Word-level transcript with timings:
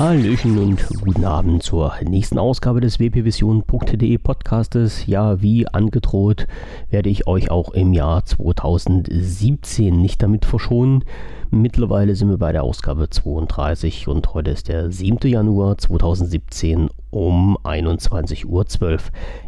Hallöchen 0.00 0.56
und 0.56 0.88
guten 1.04 1.26
Abend 1.26 1.62
zur 1.62 1.92
nächsten 2.02 2.38
Ausgabe 2.38 2.80
des 2.80 2.98
wpvision.de 3.00 4.16
Podcastes. 4.16 5.06
Ja, 5.06 5.42
wie 5.42 5.68
angedroht, 5.68 6.46
werde 6.88 7.10
ich 7.10 7.26
euch 7.26 7.50
auch 7.50 7.72
im 7.72 7.92
Jahr 7.92 8.24
2017 8.24 10.00
nicht 10.00 10.22
damit 10.22 10.46
verschonen. 10.46 11.04
Mittlerweile 11.52 12.14
sind 12.14 12.28
wir 12.28 12.38
bei 12.38 12.52
der 12.52 12.62
Ausgabe 12.62 13.10
32 13.10 14.06
und 14.06 14.34
heute 14.34 14.52
ist 14.52 14.68
der 14.68 14.92
7. 14.92 15.28
Januar 15.28 15.78
2017 15.78 16.90
um 17.10 17.58
21.12 17.64 18.46
Uhr. 18.46 18.98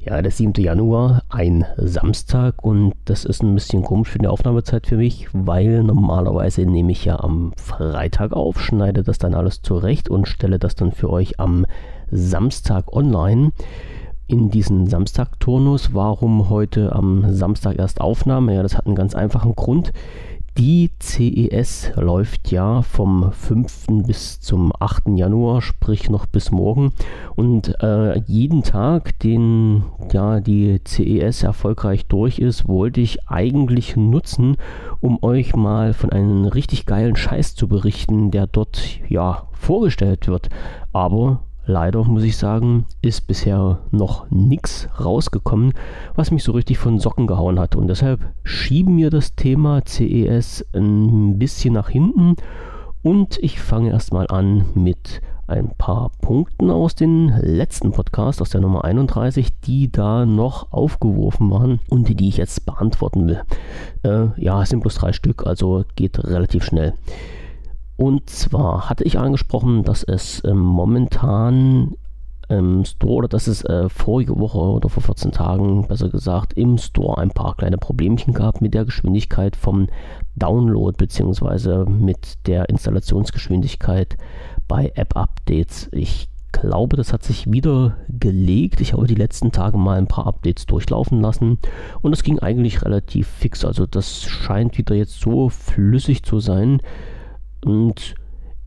Ja, 0.04 0.20
der 0.20 0.32
7. 0.32 0.52
Januar, 0.64 1.22
ein 1.28 1.64
Samstag 1.76 2.64
und 2.64 2.94
das 3.04 3.24
ist 3.24 3.44
ein 3.44 3.54
bisschen 3.54 3.84
komisch 3.84 4.08
für 4.08 4.18
die 4.18 4.26
Aufnahmezeit 4.26 4.88
für 4.88 4.96
mich, 4.96 5.28
weil 5.32 5.84
normalerweise 5.84 6.62
nehme 6.62 6.90
ich 6.90 7.04
ja 7.04 7.20
am 7.20 7.52
Freitag 7.56 8.32
auf, 8.32 8.60
schneide 8.60 9.04
das 9.04 9.18
dann 9.18 9.36
alles 9.36 9.62
zurecht 9.62 10.08
und 10.08 10.26
stelle 10.26 10.58
das 10.58 10.74
dann 10.74 10.90
für 10.90 11.08
euch 11.08 11.38
am 11.38 11.66
Samstag 12.10 12.92
online 12.92 13.52
in 14.26 14.50
diesen 14.50 14.86
Samstag-Turnus. 14.86 15.94
Warum 15.94 16.48
heute 16.48 16.92
am 16.92 17.32
Samstag 17.32 17.78
erst 17.78 18.00
Aufnahme? 18.00 18.54
Ja, 18.54 18.62
das 18.62 18.76
hat 18.76 18.86
einen 18.86 18.96
ganz 18.96 19.14
einfachen 19.14 19.54
Grund. 19.54 19.92
Die 20.58 20.90
CES 20.98 21.92
läuft 21.96 22.50
ja 22.52 22.82
vom 22.82 23.32
5. 23.32 24.04
bis 24.06 24.38
zum 24.38 24.70
8. 24.78 25.16
Januar, 25.16 25.62
sprich 25.62 26.10
noch 26.10 26.26
bis 26.26 26.50
morgen. 26.50 26.92
Und 27.36 27.82
äh, 27.82 28.20
jeden 28.26 28.62
Tag, 28.62 29.18
den 29.20 29.84
ja 30.12 30.40
die 30.40 30.78
CES 30.84 31.42
erfolgreich 31.42 32.04
durch 32.04 32.38
ist, 32.38 32.68
wollte 32.68 33.00
ich 33.00 33.30
eigentlich 33.30 33.96
nutzen, 33.96 34.58
um 35.00 35.22
euch 35.22 35.56
mal 35.56 35.94
von 35.94 36.12
einem 36.12 36.44
richtig 36.44 36.84
geilen 36.84 37.16
Scheiß 37.16 37.54
zu 37.54 37.66
berichten, 37.66 38.30
der 38.30 38.46
dort 38.46 39.00
ja 39.08 39.48
vorgestellt 39.52 40.28
wird. 40.28 40.50
Aber 40.92 41.40
Leider 41.64 42.02
muss 42.04 42.24
ich 42.24 42.36
sagen, 42.36 42.86
ist 43.02 43.26
bisher 43.28 43.78
noch 43.90 44.30
nichts 44.30 44.88
rausgekommen, 44.98 45.74
was 46.14 46.32
mich 46.32 46.42
so 46.42 46.52
richtig 46.52 46.78
von 46.78 46.98
Socken 46.98 47.26
gehauen 47.26 47.60
hat. 47.60 47.76
Und 47.76 47.86
deshalb 47.86 48.20
schieben 48.42 48.96
wir 48.96 49.10
das 49.10 49.36
Thema 49.36 49.82
CES 49.84 50.66
ein 50.74 51.38
bisschen 51.38 51.74
nach 51.74 51.88
hinten. 51.88 52.36
Und 53.02 53.38
ich 53.38 53.60
fange 53.60 53.90
erstmal 53.90 54.26
an 54.28 54.64
mit 54.74 55.20
ein 55.46 55.70
paar 55.76 56.10
Punkten 56.20 56.70
aus 56.70 56.94
dem 56.94 57.32
letzten 57.40 57.92
Podcast, 57.92 58.40
aus 58.40 58.50
der 58.50 58.60
Nummer 58.60 58.84
31, 58.84 59.60
die 59.60 59.90
da 59.90 60.24
noch 60.24 60.72
aufgeworfen 60.72 61.50
waren 61.50 61.80
und 61.90 62.08
die, 62.08 62.28
ich 62.28 62.38
jetzt 62.38 62.64
beantworten 62.64 63.26
will. 63.26 63.42
Äh, 64.02 64.28
ja, 64.40 64.62
es 64.62 64.70
sind 64.70 64.80
bloß 64.80 64.94
drei 64.94 65.12
Stück, 65.12 65.46
also 65.46 65.84
geht 65.94 66.24
relativ 66.24 66.64
schnell. 66.64 66.94
Und 67.96 68.30
zwar 68.30 68.88
hatte 68.88 69.04
ich 69.04 69.18
angesprochen, 69.18 69.84
dass 69.84 70.02
es 70.02 70.42
ähm, 70.44 70.58
momentan 70.58 71.94
im 72.48 72.84
Store 72.84 73.14
oder 73.14 73.28
dass 73.28 73.46
es 73.46 73.64
äh, 73.64 73.88
vorige 73.88 74.38
Woche 74.38 74.58
oder 74.58 74.88
vor 74.88 75.02
14 75.02 75.32
Tagen, 75.32 75.86
besser 75.86 76.08
gesagt, 76.08 76.52
im 76.54 76.78
Store 76.78 77.18
ein 77.18 77.30
paar 77.30 77.56
kleine 77.56 77.78
Problemchen 77.78 78.34
gab 78.34 78.60
mit 78.60 78.74
der 78.74 78.84
Geschwindigkeit 78.84 79.56
vom 79.56 79.88
Download 80.36 80.96
bzw. 80.96 81.88
mit 81.88 82.46
der 82.46 82.68
Installationsgeschwindigkeit 82.68 84.16
bei 84.68 84.92
App-Updates. 84.94 85.88
Ich 85.92 86.28
glaube, 86.52 86.96
das 86.96 87.12
hat 87.12 87.22
sich 87.22 87.50
wieder 87.50 87.96
gelegt. 88.08 88.80
Ich 88.80 88.92
habe 88.92 89.06
die 89.06 89.14
letzten 89.14 89.52
Tage 89.52 89.78
mal 89.78 89.98
ein 89.98 90.06
paar 90.06 90.26
Updates 90.26 90.66
durchlaufen 90.66 91.20
lassen 91.20 91.58
und 92.02 92.12
es 92.12 92.22
ging 92.22 92.38
eigentlich 92.38 92.84
relativ 92.84 93.28
fix. 93.28 93.64
Also 93.64 93.86
das 93.86 94.22
scheint 94.22 94.76
wieder 94.76 94.94
jetzt 94.94 95.20
so 95.20 95.48
flüssig 95.48 96.22
zu 96.22 96.40
sein, 96.40 96.80
und 97.64 98.14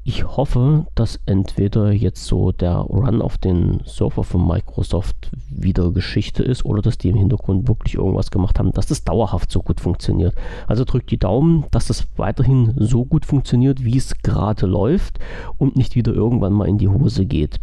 ich 0.08 0.24
hoffe, 0.24 0.86
dass 0.94 1.20
entweder 1.26 1.92
jetzt 1.92 2.26
so 2.26 2.52
der 2.52 2.76
Run 2.76 3.24
auf 3.24 3.40
den 3.40 3.82
Server 3.86 4.24
von 4.24 4.48
Microsoft 4.48 5.32
wieder 5.50 5.90
Geschichte 5.90 6.44
ist 6.44 6.64
oder 6.64 6.84
dass 6.84 7.00
die 7.00 7.10
im 7.10 7.18
Hintergrund 7.18 7.68
wirklich 7.68 7.96
irgendwas 7.96 8.30
gemacht 8.30 8.60
haben, 8.60 8.72
dass 8.72 8.86
das 8.86 9.04
dauerhaft 9.04 9.52
so 9.52 9.64
gut 9.64 9.82
funktioniert. 9.82 10.36
Also 10.68 10.86
drückt 10.86 11.10
die 11.10 11.18
Daumen, 11.18 11.66
dass 11.72 11.88
das 11.88 12.08
weiterhin 12.18 12.76
so 12.78 13.04
gut 13.04 13.26
funktioniert, 13.26 13.84
wie 13.84 13.98
es 13.98 14.22
gerade 14.22 14.68
läuft 14.68 15.18
und 15.58 15.76
nicht 15.76 15.96
wieder 15.96 16.14
irgendwann 16.14 16.54
mal 16.54 16.68
in 16.68 16.78
die 16.78 16.90
Hose 16.90 17.26
geht. 17.26 17.60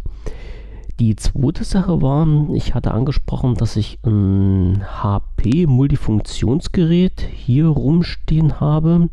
Die 0.99 1.15
zweite 1.15 1.63
Sache 1.63 2.01
war, 2.01 2.27
ich 2.53 2.75
hatte 2.75 2.91
angesprochen, 2.91 3.55
dass 3.55 3.77
ich 3.77 3.99
ein 4.03 4.83
HP 5.01 5.65
Multifunktionsgerät 5.65 7.21
hier 7.21 7.67
rumstehen 7.67 8.59
habe 8.59 9.07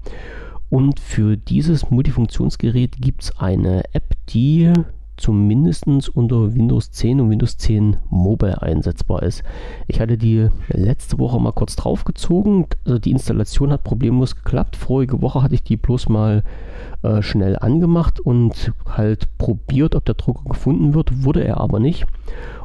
und 0.70 1.00
für 1.00 1.36
dieses 1.36 1.90
Multifunktionsgerät 1.90 2.96
gibt 3.00 3.24
es 3.24 3.38
eine 3.38 3.82
App, 3.92 4.14
die 4.28 4.72
zumindest 5.20 5.86
unter 6.08 6.54
Windows 6.54 6.92
10 6.92 7.20
und 7.20 7.30
Windows 7.30 7.58
10 7.58 7.98
Mobile 8.08 8.62
einsetzbar 8.62 9.22
ist. 9.22 9.42
Ich 9.86 10.00
hatte 10.00 10.16
die 10.16 10.48
letzte 10.68 11.18
Woche 11.18 11.38
mal 11.38 11.52
kurz 11.52 11.76
draufgezogen. 11.76 12.66
Also 12.86 12.98
die 12.98 13.10
Installation 13.10 13.70
hat 13.70 13.84
problemlos 13.84 14.34
geklappt. 14.34 14.76
Vorige 14.76 15.20
Woche 15.20 15.42
hatte 15.42 15.54
ich 15.54 15.62
die 15.62 15.76
bloß 15.76 16.08
mal 16.08 16.42
äh, 17.02 17.20
schnell 17.20 17.58
angemacht 17.58 18.18
und 18.18 18.72
halt 18.86 19.28
probiert, 19.36 19.94
ob 19.94 20.04
der 20.06 20.14
Drucker 20.14 20.48
gefunden 20.48 20.94
wird. 20.94 21.24
Wurde 21.24 21.44
er 21.44 21.58
aber 21.58 21.80
nicht. 21.80 22.06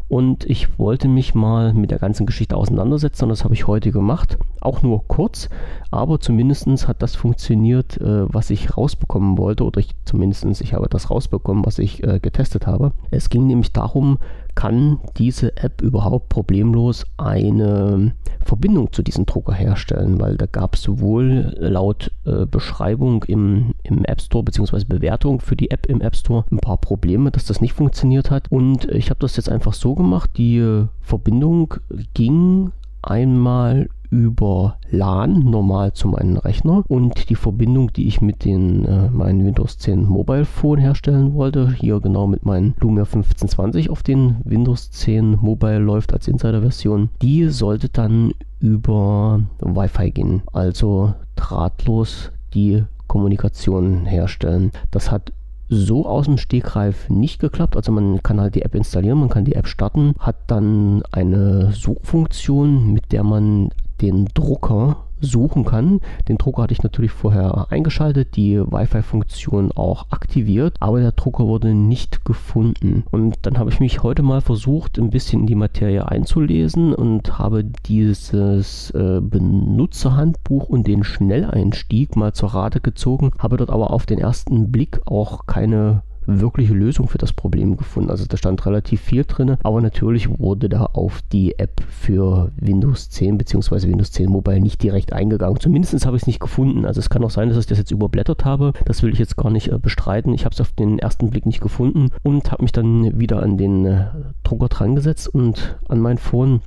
Und 0.08 0.46
ich 0.46 0.78
wollte 0.78 1.08
mich 1.08 1.34
mal 1.34 1.74
mit 1.74 1.90
der 1.90 1.98
ganzen 1.98 2.28
Geschichte 2.28 2.56
auseinandersetzen 2.56 3.24
und 3.24 3.30
das 3.30 3.44
habe 3.44 3.56
ich 3.56 3.66
heute 3.66 3.92
gemacht. 3.92 4.38
Auch 4.62 4.84
nur 4.84 5.08
kurz, 5.08 5.50
aber 5.90 6.20
zumindest 6.20 6.88
hat 6.88 7.02
das 7.02 7.16
funktioniert, 7.16 7.98
äh, 8.00 8.32
was 8.32 8.52
ich 8.52 8.78
rausbekommen 8.78 9.38
wollte. 9.38 9.64
Oder 9.64 9.80
ich 9.80 9.96
zumindest, 10.06 10.46
ich 10.62 10.74
habe 10.74 10.88
das 10.90 11.10
rausbekommen, 11.10 11.66
was 11.66 11.80
ich 11.80 12.04
äh, 12.04 12.20
getestet 12.20 12.68
habe. 12.68 12.92
Es 13.10 13.30
ging 13.30 13.48
nämlich 13.48 13.74
darum, 13.74 14.20
kann 14.56 15.00
diese 15.18 15.56
App 15.58 15.82
überhaupt 15.82 16.30
problemlos 16.30 17.06
eine 17.18 18.14
Verbindung 18.44 18.92
zu 18.92 19.04
diesem 19.04 19.26
Drucker 19.26 19.54
herstellen, 19.54 20.20
weil 20.20 20.38
da 20.38 20.46
gab 20.46 20.76
es 20.76 20.82
sowohl 20.82 21.56
laut 21.60 22.12
äh, 22.26 22.46
Beschreibung 22.46 23.24
im, 23.26 23.74
im 23.84 24.06
App 24.06 24.22
Store 24.22 24.44
bzw. 24.44 24.86
Bewertung 24.86 25.42
für 25.42 25.56
die 25.56 25.72
App 25.72 25.86
im 25.88 26.02
App 26.02 26.16
Store 26.16 26.46
ein 26.52 26.58
paar 26.58 26.78
Probleme, 26.78 27.32
dass 27.32 27.46
das 27.46 27.62
nicht 27.62 27.74
funktioniert 27.74 28.32
hat. 28.32 28.52
Und 28.52 28.86
ich 28.86 29.10
habe 29.10 29.20
das 29.20 29.36
jetzt 29.36 29.50
einfach 29.50 29.74
so 29.74 29.96
gemacht, 29.96 30.32
die 30.38 30.86
Verbindung 31.02 31.76
ging 32.14 32.72
einmal 33.02 33.90
über 34.10 34.78
LAN 34.90 35.40
normal 35.40 35.94
zu 35.94 36.08
meinem 36.08 36.38
Rechner 36.38 36.84
und 36.88 37.30
die 37.30 37.36
Verbindung, 37.36 37.92
die 37.94 38.08
ich 38.08 38.22
mit 38.22 38.46
den 38.46 38.86
äh, 38.86 39.10
meinen 39.10 39.46
Windows 39.46 39.78
10 39.78 40.06
Mobile 40.06 40.46
Phone 40.46 40.80
herstellen 40.80 41.34
wollte, 41.34 41.72
hier 41.74 42.00
genau 42.00 42.28
mit 42.28 42.46
meinem 42.46 42.74
Lumia 42.80 43.04
1520 43.04 43.90
auf 43.90 44.04
den 44.04 44.38
Windows 44.44 44.92
10 44.92 45.38
Mobile 45.42 45.80
läuft 45.80 46.14
als 46.14 46.28
Insider-Version, 46.28 47.10
die 47.22 47.50
sollte 47.50 47.90
dann 47.90 48.34
über 48.60 49.42
Wi-Fi 49.60 50.12
gehen, 50.12 50.42
also 50.54 51.14
drahtlos 51.36 52.32
die 52.54 52.84
Kommunikation 53.08 54.06
herstellen. 54.06 54.72
Das 54.92 55.12
hat 55.12 55.32
so 55.70 56.06
aus 56.06 56.26
dem 56.26 56.38
Stegreif 56.38 57.10
nicht 57.10 57.40
geklappt. 57.40 57.76
Also 57.76 57.92
man 57.92 58.22
kann 58.22 58.40
halt 58.40 58.56
die 58.56 58.62
App 58.62 58.76
installieren, 58.76 59.20
man 59.20 59.30
kann 59.30 59.46
die 59.46 59.56
App 59.56 59.68
starten, 59.68 60.14
hat 60.20 60.36
dann 60.48 61.04
eine 61.12 61.72
Suchfunktion, 61.72 62.94
mit 62.94 63.12
der 63.12 63.24
man 63.24 63.70
den 64.02 64.26
Drucker 64.34 65.06
suchen 65.22 65.66
kann. 65.66 66.02
Den 66.28 66.38
Drucker 66.38 66.64
hatte 66.64 66.74
ich 66.74 66.84
natürlich 66.84 67.12
vorher 67.12 67.68
eingeschaltet, 67.70 68.36
die 68.36 68.60
Wi-Fi-Funktion 68.60 69.72
auch 69.72 70.08
aktiviert, 70.12 70.76
aber 70.80 71.00
der 71.00 71.14
Drucker 71.14 71.48
wurde 71.48 71.74
nicht 71.74 72.26
gefunden. 72.26 73.04
Und 73.12 73.38
dann 73.44 73.58
habe 73.58 73.70
ich 73.70 73.80
mich 73.80 74.04
heute 74.04 74.24
mal 74.24 74.42
versucht, 74.42 74.98
ein 74.98 75.10
bisschen 75.10 75.42
in 75.42 75.48
die 75.48 75.56
Materie 75.56 76.08
einzulesen 76.08 76.94
und 76.94 77.40
habe 77.40 77.64
dieses 77.64 78.92
äh, 78.92 79.22
Benutzerhandbuch 79.22 80.70
und 80.70 80.88
den 80.88 81.03
Schnelleinstieg 81.03 82.16
mal 82.16 82.34
zur 82.34 82.50
Rate 82.50 82.82
gezogen, 82.82 83.32
habe 83.40 83.58
dort 83.58 83.70
aber 83.70 83.91
auf 83.91 84.06
den 84.06 84.20
ersten 84.20 84.72
Blick 84.72 85.00
auch 85.06 85.46
keine 85.46 86.03
wirkliche 86.28 86.74
Lösung 86.74 87.08
für 87.08 87.18
das 87.18 87.34
Problem 87.34 87.78
gefunden. 87.78 88.10
Also 88.10 88.26
da 88.26 88.38
stand 88.38 88.66
relativ 88.66 89.02
viel 89.02 89.24
drin, 89.26 89.58
aber 89.64 89.82
natürlich 89.82 90.40
wurde 90.40 90.70
da 90.70 90.86
auf 90.94 91.22
die 91.32 91.58
App 91.60 91.82
für 91.90 92.52
Windows 92.58 93.10
10 93.10 93.38
bzw. 93.38 93.88
Windows 93.88 94.12
10 94.12 94.30
Mobile 94.30 94.62
nicht 94.62 94.82
direkt 94.82 95.14
eingegangen. 95.14 95.60
Zumindest 95.60 96.06
habe 96.06 96.18
ich 96.18 96.24
es 96.24 96.28
nicht 96.28 96.40
gefunden. 96.40 96.86
Also 96.86 97.00
es 97.00 97.10
kann 97.10 97.24
auch 97.24 97.30
sein, 97.30 97.50
dass 97.50 97.58
ich 97.58 97.68
das 97.68 97.78
jetzt 97.78 97.92
überblättert 97.92 98.46
habe. 98.46 98.74
Das 98.86 99.04
will 99.04 99.14
ich 99.14 99.20
jetzt 99.20 99.38
gar 99.38 99.52
nicht 99.52 99.72
äh, 99.72 99.78
bestreiten. 99.78 100.34
Ich 100.34 100.46
habe 100.46 100.54
es 100.54 100.62
auf 100.62 100.72
den 100.72 101.00
ersten 101.00 101.30
Blick 101.30 101.46
nicht 101.46 101.62
gefunden 101.62 102.10
und 102.24 102.52
habe 102.52 102.64
mich 102.64 102.72
dann 102.72 103.20
wieder 103.20 103.42
an 103.42 103.58
den 103.58 103.86
äh, 103.86 104.06
Drucker 104.44 104.68
dran 104.68 104.96
gesetzt 104.96 105.28
und 105.28 105.78
an 105.88 106.00
mein 106.00 106.18
Phone 106.18 106.62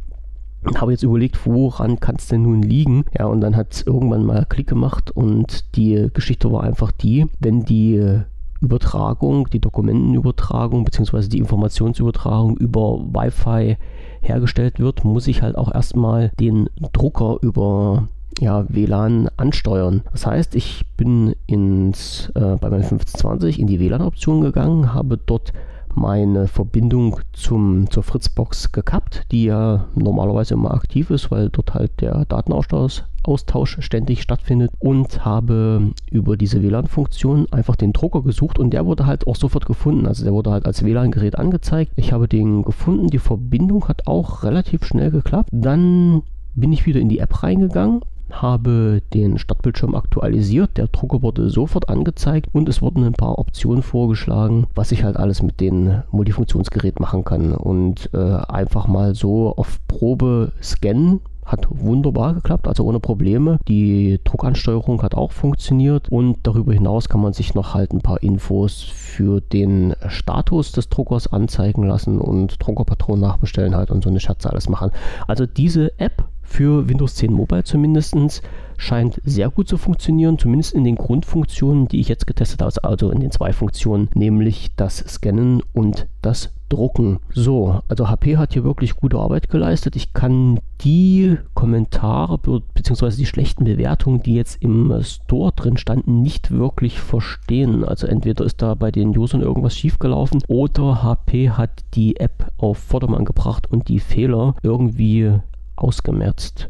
und 0.65 0.81
habe 0.81 0.93
jetzt 0.93 1.03
überlegt, 1.03 1.47
woran 1.47 2.01
kann 2.01 2.17
es 2.17 2.29
denn 2.29 2.43
nun 2.43 2.63
liegen? 2.63 3.05
Ja, 3.17 3.27
und 3.27 3.41
dann 3.41 3.57
hat 3.57 3.73
es 3.73 3.83
irgendwann 3.83 4.25
mal 4.25 4.47
Klick 4.49 4.67
gemacht 4.67 5.11
und 5.11 5.77
die 5.77 6.09
Geschichte 6.13 6.51
war 6.53 6.65
einfach 6.65 6.91
die, 6.91 7.27
wenn 7.39 7.65
die 7.65 7.97
äh, 7.97 8.23
Übertragung, 8.61 9.49
die 9.51 9.61
Dokumentenübertragung 9.61 10.85
bzw. 10.85 11.29
die 11.29 11.39
Informationsübertragung 11.39 12.57
über 12.57 12.99
Wi-Fi 13.13 13.77
hergestellt 14.21 14.81
wird, 14.81 15.05
muss 15.05 15.29
ich 15.29 15.43
halt 15.43 15.57
auch 15.57 15.73
erstmal 15.73 16.31
den 16.41 16.69
Drucker 16.93 17.39
über 17.43 18.09
ja, 18.41 18.65
WLAN 18.69 19.29
ansteuern. 19.37 20.03
Das 20.13 20.27
heißt, 20.27 20.55
ich 20.55 20.85
bin 20.97 21.35
ins, 21.47 22.31
äh, 22.35 22.57
bei 22.57 22.71
meinem 22.71 22.83
1520 22.83 23.59
in 23.59 23.67
die 23.67 23.81
WLAN-Option 23.81 24.41
gegangen, 24.41 24.95
habe 24.95 25.19
dort 25.19 25.53
meine 25.95 26.49
Verbindung 26.49 27.21
zum, 27.33 27.91
zur 27.91 28.03
Fritzbox 28.03 28.73
gekappt, 28.73 29.27
die 29.33 29.45
ja 29.45 29.87
normalerweise 29.95 30.55
immer 30.55 30.75
aktiv 30.75 31.11
ist, 31.11 31.31
weil 31.31 31.49
dort 31.51 31.75
halt 31.75 32.01
der 32.01 32.25
Datenaustausch 32.25 33.05
Austausch 33.25 33.77
ständig 33.81 34.23
stattfindet 34.23 34.71
und 34.79 35.25
habe 35.25 35.93
über 36.11 36.37
diese 36.39 36.63
WLAN-Funktion 36.63 37.47
einfach 37.51 37.77
den 37.77 37.93
Drucker 37.93 38.23
gesucht 38.23 38.59
und 38.59 38.71
der 38.71 38.87
wurde 38.87 39.05
halt 39.07 39.27
auch 39.27 39.37
sofort 39.37 39.67
gefunden. 39.67 40.07
Also 40.07 40.25
der 40.25 40.33
wurde 40.33 40.51
halt 40.51 40.65
als 40.65 40.83
WLAN-Gerät 40.83 41.37
angezeigt. 41.37 41.93
Ich 41.97 42.13
habe 42.13 42.27
den 42.27 42.63
gefunden, 42.63 43.09
die 43.09 43.19
Verbindung 43.19 43.87
hat 43.87 44.07
auch 44.07 44.45
relativ 44.45 44.85
schnell 44.85 45.11
geklappt. 45.11 45.51
Dann 45.53 46.23
bin 46.55 46.73
ich 46.73 46.87
wieder 46.87 47.01
in 47.01 47.09
die 47.09 47.19
App 47.19 47.43
reingegangen, 47.43 48.01
habe 48.31 49.03
den 49.15 49.39
Startbildschirm 49.39 49.95
aktualisiert, 49.95 50.77
der 50.77 50.89
Drucker 50.89 51.23
wurde 51.23 51.51
sofort 51.51 51.89
angezeigt 51.89 52.49
und 52.53 52.69
es 52.69 52.83
wurden 52.83 53.05
ein 53.05 53.13
paar 53.13 53.39
Optionen 53.39 53.83
vorgeschlagen, 53.83 54.67
was 54.75 54.93
ich 54.93 55.05
halt 55.05 55.17
alles 55.17 55.43
mit 55.43 55.61
dem 55.61 56.03
Multifunktionsgerät 56.11 57.01
machen 57.01 57.25
kann 57.25 57.53
und 57.53 58.11
äh, 58.13 58.19
einfach 58.19 58.87
mal 58.87 59.15
so 59.15 59.55
auf 59.57 59.79
Probe 59.89 60.53
scannen 60.63 61.21
hat 61.49 61.67
wunderbar 61.71 62.35
geklappt, 62.35 62.69
also 62.69 62.85
ohne 62.85 63.01
Probleme. 63.01 63.59
Die 63.69 64.21
Druckansteuerung 64.23 65.03
hat 65.03 65.15
auch 65.15 65.33
funktioniert 65.33 66.11
und 66.11 66.39
darüber 66.43 66.73
hinaus 66.73 67.09
kann 67.09 67.23
man 67.23 67.33
sich 67.33 67.55
noch 67.55 67.75
halt 67.75 67.93
ein 67.93 68.03
paar 68.03 68.23
Infos 68.23 68.83
für 68.83 69.41
den 69.41 69.95
Status 70.09 70.73
des 70.73 70.89
Druckers 70.89 71.33
anzeigen 71.33 71.85
lassen 71.85 72.21
und 72.21 72.65
Druckerpatronen 72.65 73.23
nachbestellen 73.23 73.75
halt 73.75 73.91
und 73.91 74.05
so 74.05 74.11
eine 74.11 74.21
Scherze 74.21 74.51
alles 74.51 74.69
machen. 74.69 74.91
Also 75.27 75.47
diese 75.47 75.99
App 75.99 76.28
für 76.49 76.89
Windows 76.89 77.15
10 77.17 77.33
Mobile 77.33 77.63
zumindest 77.65 78.43
scheint 78.79 79.21
sehr 79.25 79.51
gut 79.51 79.69
zu 79.69 79.77
funktionieren, 79.77 80.39
zumindest 80.39 80.73
in 80.73 80.85
den 80.85 80.97
Grundfunktionen, 80.97 81.89
die 81.89 82.01
ich 82.01 82.09
jetzt 82.09 82.27
getestet 82.27 82.63
habe, 82.63 82.73
also 82.85 83.11
in 83.11 83.21
den 83.21 83.31
zwei 83.31 83.53
Funktionen, 83.53 84.09
nämlich 84.15 84.71
das 84.77 84.99
Scannen 84.99 85.63
und 85.73 86.07
das 86.23 86.51
Drucken. 86.69 87.19
So, 87.33 87.81
also 87.89 88.09
HP 88.09 88.37
hat 88.37 88.53
hier 88.53 88.63
wirklich 88.63 88.97
gute 88.97 89.19
Arbeit 89.19 89.49
geleistet. 89.49 89.97
Ich 89.97 90.13
kann 90.13 90.61
die 90.83 91.37
Kommentare 91.55 92.39
bzw. 92.39 93.17
die 93.17 93.27
schlechten 93.27 93.65
Bewertungen, 93.65 94.23
die 94.23 94.35
jetzt 94.35 94.63
im 94.63 94.95
Store 95.03 95.53
drin 95.53 95.77
standen, 95.77 96.21
nicht 96.21 96.51
wirklich 96.51 97.01
verstehen. 97.01 97.85
Also 97.85 98.07
entweder 98.07 98.45
ist 98.45 98.61
da 98.61 98.75
bei 98.75 98.91
den 98.91 99.17
Usern 99.17 99.41
irgendwas 99.41 99.77
schiefgelaufen 99.77 100.43
oder 100.47 101.03
HP 101.03 101.51
hat 101.51 101.85
die 101.95 102.17
App 102.17 102.53
auf 102.59 102.79
Vordermann 102.79 103.25
gebracht 103.25 103.71
und 103.71 103.89
die 103.89 104.01
Fehler 104.01 104.55
irgendwie 104.63 105.33
ausgemerzt. 105.79 106.69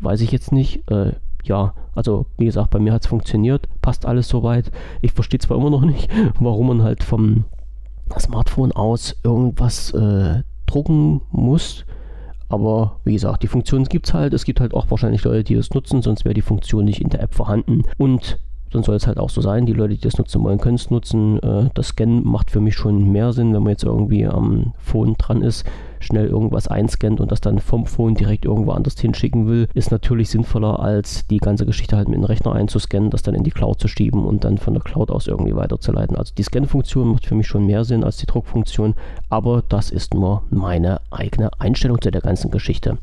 Weiß 0.00 0.20
ich 0.20 0.32
jetzt 0.32 0.52
nicht. 0.52 0.88
Äh, 0.90 1.12
ja, 1.44 1.74
also 1.94 2.26
wie 2.38 2.46
gesagt, 2.46 2.70
bei 2.70 2.78
mir 2.78 2.92
hat 2.92 3.02
es 3.02 3.08
funktioniert, 3.08 3.68
passt 3.82 4.06
alles 4.06 4.28
soweit. 4.28 4.70
Ich 5.02 5.12
verstehe 5.12 5.40
zwar 5.40 5.56
immer 5.56 5.70
noch 5.70 5.80
nicht, 5.84 6.10
warum 6.38 6.68
man 6.68 6.82
halt 6.82 7.02
vom 7.02 7.44
Smartphone 8.18 8.72
aus 8.72 9.16
irgendwas 9.22 9.92
äh, 9.92 10.42
drucken 10.66 11.20
muss. 11.30 11.84
Aber 12.48 13.00
wie 13.04 13.14
gesagt, 13.14 13.42
die 13.42 13.48
Funktion 13.48 13.84
gibt 13.84 14.06
es 14.06 14.14
halt. 14.14 14.34
Es 14.34 14.44
gibt 14.44 14.60
halt 14.60 14.74
auch 14.74 14.90
wahrscheinlich 14.90 15.24
Leute, 15.24 15.44
die 15.44 15.54
das 15.54 15.70
nutzen, 15.70 16.02
sonst 16.02 16.24
wäre 16.24 16.34
die 16.34 16.42
Funktion 16.42 16.84
nicht 16.84 17.00
in 17.00 17.08
der 17.08 17.22
App 17.22 17.34
vorhanden. 17.34 17.82
Und 17.96 18.38
dann 18.70 18.82
soll 18.82 18.96
es 18.96 19.06
halt 19.06 19.18
auch 19.18 19.30
so 19.30 19.40
sein. 19.40 19.66
Die 19.66 19.72
Leute, 19.72 19.94
die 19.94 20.00
das 20.00 20.18
nutzen 20.18 20.42
wollen, 20.42 20.58
können 20.58 20.74
es 20.74 20.90
nutzen. 20.90 21.38
Äh, 21.42 21.70
das 21.74 21.88
Scannen 21.88 22.24
macht 22.24 22.50
für 22.50 22.60
mich 22.60 22.74
schon 22.74 23.10
mehr 23.10 23.32
Sinn, 23.32 23.54
wenn 23.54 23.62
man 23.62 23.70
jetzt 23.70 23.84
irgendwie 23.84 24.26
am 24.26 24.74
Phone 24.78 25.14
dran 25.14 25.42
ist 25.42 25.64
schnell 26.04 26.26
irgendwas 26.26 26.68
einscannt 26.68 27.20
und 27.20 27.32
das 27.32 27.40
dann 27.40 27.58
vom 27.58 27.86
Phone 27.86 28.14
direkt 28.14 28.44
irgendwo 28.44 28.72
anders 28.72 28.98
hinschicken 28.98 29.46
will, 29.46 29.68
ist 29.74 29.90
natürlich 29.90 30.30
sinnvoller, 30.30 30.80
als 30.80 31.26
die 31.26 31.38
ganze 31.38 31.66
Geschichte 31.66 31.96
halt 31.96 32.08
mit 32.08 32.18
dem 32.18 32.24
Rechner 32.24 32.52
einzuscannen, 32.52 33.10
das 33.10 33.22
dann 33.22 33.34
in 33.34 33.44
die 33.44 33.50
Cloud 33.50 33.80
zu 33.80 33.88
schieben 33.88 34.24
und 34.24 34.44
dann 34.44 34.58
von 34.58 34.74
der 34.74 34.82
Cloud 34.82 35.10
aus 35.10 35.26
irgendwie 35.26 35.56
weiterzuleiten. 35.56 36.16
Also 36.16 36.34
die 36.36 36.42
Scan-Funktion 36.42 37.08
macht 37.08 37.26
für 37.26 37.34
mich 37.34 37.46
schon 37.46 37.66
mehr 37.66 37.84
Sinn 37.84 38.04
als 38.04 38.18
die 38.18 38.26
Druckfunktion, 38.26 38.94
aber 39.30 39.62
das 39.68 39.90
ist 39.90 40.14
nur 40.14 40.42
meine 40.50 41.00
eigene 41.10 41.50
Einstellung 41.58 42.00
zu 42.00 42.10
der 42.10 42.20
ganzen 42.20 42.50
Geschichte. 42.50 42.98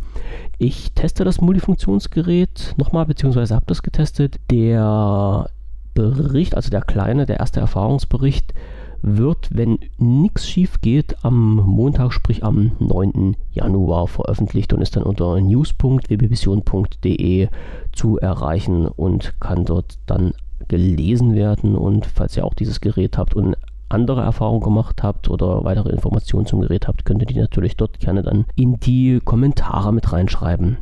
Ich 0.58 0.94
teste 0.94 1.24
das 1.24 1.42
Multifunktionsgerät 1.42 2.76
nochmal, 2.78 3.06
beziehungsweise 3.06 3.56
habe 3.56 3.66
das 3.68 3.84
getestet. 3.84 4.40
Der 4.52 5.50
Bericht, 5.94 6.56
also 6.56 6.70
der 6.70 6.82
kleine, 6.82 7.26
der 7.26 7.40
erste 7.40 7.60
Erfahrungsbericht, 7.60 8.54
wird, 9.02 9.50
wenn 9.52 9.80
nichts 9.98 10.48
schief 10.48 10.80
geht, 10.82 11.24
am 11.24 11.56
Montag, 11.56 12.14
sprich 12.14 12.44
am 12.44 12.74
9. 12.80 13.36
Januar 13.52 14.08
veröffentlicht 14.08 14.74
und 14.74 14.82
ist 14.82 14.96
dann 14.96 15.04
unter 15.04 15.40
news.wbvision.de 15.40 17.48
zu 17.92 18.18
erreichen 18.18 18.88
und 18.88 19.40
kann 19.40 19.66
dort 19.66 20.00
dann 20.06 20.34
gelesen 20.68 21.34
werden. 21.36 21.76
Und 21.76 22.06
falls 22.06 22.38
ihr 22.38 22.46
auch 22.46 22.54
dieses 22.54 22.82
Gerät 22.82 23.18
habt 23.18 23.36
und 23.36 23.56
andere 23.90 24.22
Erfahrungen 24.22 24.62
gemacht 24.62 25.02
habt 25.04 25.30
oder 25.30 25.64
weitere 25.64 25.90
Informationen 25.90 26.46
zum 26.46 26.62
Gerät 26.62 26.88
habt, 26.88 27.04
könnt 27.06 27.22
ihr 27.22 27.28
die 27.28 27.40
natürlich 27.40 27.76
dort 27.76 28.00
gerne 28.00 28.24
dann 28.24 28.46
in 28.56 28.80
die 28.80 29.20
Kommentare 29.24 29.94
mit 29.94 30.14
reinschreiben. 30.14 30.78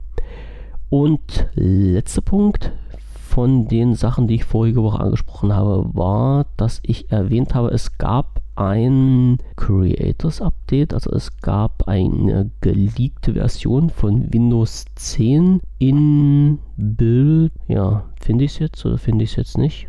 Und 0.90 1.48
letzter 1.54 2.22
Punkt, 2.22 2.72
von 3.40 3.70
den 3.70 3.96
Sachen, 3.96 4.28
die 4.28 4.36
ich 4.36 4.44
vorige 4.44 4.84
Woche 4.84 5.00
angesprochen 5.00 5.56
habe, 5.56 5.90
war, 5.94 6.46
dass 6.58 6.82
ich 6.84 7.10
erwähnt 7.10 7.56
habe, 7.56 7.70
es 7.70 7.98
gab 7.98 8.42
ein 8.58 9.38
Creators 9.56 10.42
Update, 10.42 10.94
also 10.94 11.10
es 11.12 11.38
gab 11.38 11.88
eine 11.88 12.52
geleakte 12.60 13.36
Version 13.36 13.92
von 13.92 14.34
Windows 14.34 14.84
10 14.96 15.62
in 15.78 16.60
Bild. 16.76 17.54
Ja, 17.70 18.04
finde 18.20 18.44
ich 18.44 18.52
es 18.52 18.60
jetzt 18.60 18.86
oder 18.86 18.98
finde 18.98 19.24
ich 19.24 19.30
es 19.30 19.36
jetzt 19.38 19.58
nicht? 19.58 19.88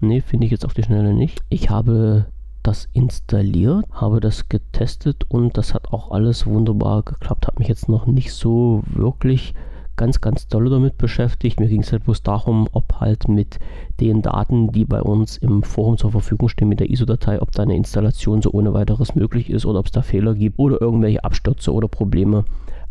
Ne, 0.00 0.22
finde 0.22 0.46
ich 0.46 0.52
jetzt 0.52 0.64
auf 0.64 0.72
die 0.72 0.82
Schnelle 0.82 1.12
nicht. 1.12 1.42
Ich 1.50 1.68
habe 1.68 2.24
das 2.62 2.88
installiert, 2.94 3.84
habe 3.92 4.20
das 4.20 4.48
getestet 4.48 5.24
und 5.28 5.58
das 5.58 5.74
hat 5.74 5.92
auch 5.92 6.12
alles 6.12 6.46
wunderbar 6.46 7.02
geklappt. 7.02 7.46
Hat 7.46 7.58
mich 7.58 7.68
jetzt 7.68 7.90
noch 7.90 8.06
nicht 8.06 8.32
so 8.32 8.82
wirklich 8.86 9.52
ganz, 9.96 10.20
ganz 10.20 10.48
doll 10.48 10.68
damit 10.70 10.98
beschäftigt. 10.98 11.60
Mir 11.60 11.68
ging 11.68 11.82
es 11.82 11.92
halt 11.92 12.04
bloß 12.04 12.22
darum, 12.22 12.68
ob 12.72 13.00
halt 13.00 13.28
mit 13.28 13.58
den 14.00 14.22
Daten, 14.22 14.72
die 14.72 14.84
bei 14.84 15.02
uns 15.02 15.36
im 15.36 15.62
Forum 15.62 15.98
zur 15.98 16.12
Verfügung 16.12 16.48
stehen, 16.48 16.68
mit 16.68 16.80
der 16.80 16.90
ISO-Datei, 16.90 17.40
ob 17.40 17.52
da 17.52 17.62
eine 17.62 17.76
Installation 17.76 18.42
so 18.42 18.50
ohne 18.52 18.74
weiteres 18.74 19.14
möglich 19.14 19.50
ist 19.50 19.66
oder 19.66 19.80
ob 19.80 19.86
es 19.86 19.92
da 19.92 20.02
Fehler 20.02 20.34
gibt 20.34 20.58
oder 20.58 20.80
irgendwelche 20.80 21.24
Abstürze 21.24 21.72
oder 21.72 21.88
Probleme. 21.88 22.44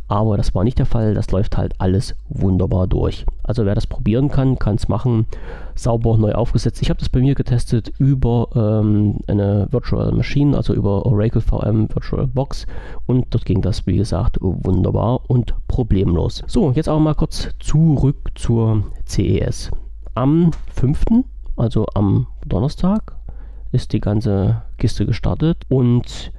Aber 0.07 0.37
das 0.37 0.53
war 0.53 0.63
nicht 0.63 0.77
der 0.77 0.85
Fall. 0.85 1.15
Das 1.15 1.31
läuft 1.31 1.57
halt 1.57 1.73
alles 1.79 2.15
wunderbar 2.29 2.85
durch. 2.85 3.25
Also 3.43 3.65
wer 3.65 3.73
das 3.73 3.87
probieren 3.87 4.29
kann, 4.29 4.59
kann 4.59 4.75
es 4.75 4.87
machen. 4.87 5.25
Sauber 5.73 6.17
neu 6.17 6.33
aufgesetzt. 6.33 6.81
Ich 6.81 6.89
habe 6.89 6.99
das 6.99 7.09
bei 7.09 7.19
mir 7.19 7.33
getestet 7.33 7.91
über 7.97 8.47
ähm, 8.55 9.17
eine 9.27 9.67
Virtual 9.71 10.11
Machine, 10.11 10.55
also 10.55 10.73
über 10.73 11.05
Oracle 11.05 11.41
VM 11.41 11.89
Virtual 11.89 12.27
Box. 12.27 12.67
Und 13.07 13.27
dort 13.31 13.45
ging 13.45 13.61
das, 13.61 13.87
wie 13.87 13.97
gesagt, 13.97 14.37
wunderbar 14.41 15.21
und 15.27 15.55
problemlos. 15.67 16.43
So, 16.45 16.71
jetzt 16.71 16.89
aber 16.89 16.99
mal 16.99 17.15
kurz 17.15 17.49
zurück 17.59 18.31
zur 18.35 18.83
CES. 19.05 19.71
Am 20.13 20.51
5., 20.75 21.03
also 21.57 21.87
am 21.95 22.27
Donnerstag, 22.45 23.15
ist 23.71 23.91
die 23.91 23.99
ganze 23.99 24.61
Kiste 24.77 25.05
gestartet 25.05 25.63
und 25.67 26.31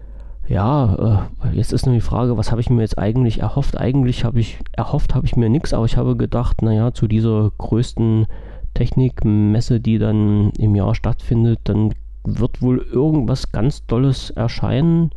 ja, 0.49 1.29
äh, 1.45 1.57
jetzt 1.57 1.73
ist 1.73 1.87
nur 1.87 1.95
die 1.95 2.01
Frage, 2.01 2.37
was 2.37 2.51
habe 2.51 2.61
ich 2.61 2.71
mir 2.71 2.83
jetzt 2.83 2.99
eigentlich 2.99 3.41
erhofft? 3.41 3.77
Eigentlich 3.79 4.25
habe 4.25 4.41
ich, 4.41 4.59
erhofft 4.73 5.15
habe 5.15 5.27
ich 5.27 5.37
mir 5.37 5.49
nichts, 5.49 5.75
aber 5.75 5.85
ich 5.87 5.97
habe 5.97 6.17
gedacht, 6.17 6.63
naja, 6.63 6.93
zu 6.93 7.07
dieser 7.09 7.51
größten 7.59 8.27
Technikmesse, 8.75 9.81
die 9.81 9.99
dann 9.99 10.51
im 10.59 10.75
Jahr 10.75 10.95
stattfindet, 10.95 11.61
dann 11.65 11.95
wird 12.25 12.63
wohl 12.63 12.79
irgendwas 12.79 13.51
ganz 13.53 13.87
Tolles 13.87 14.31
erscheinen, 14.31 15.11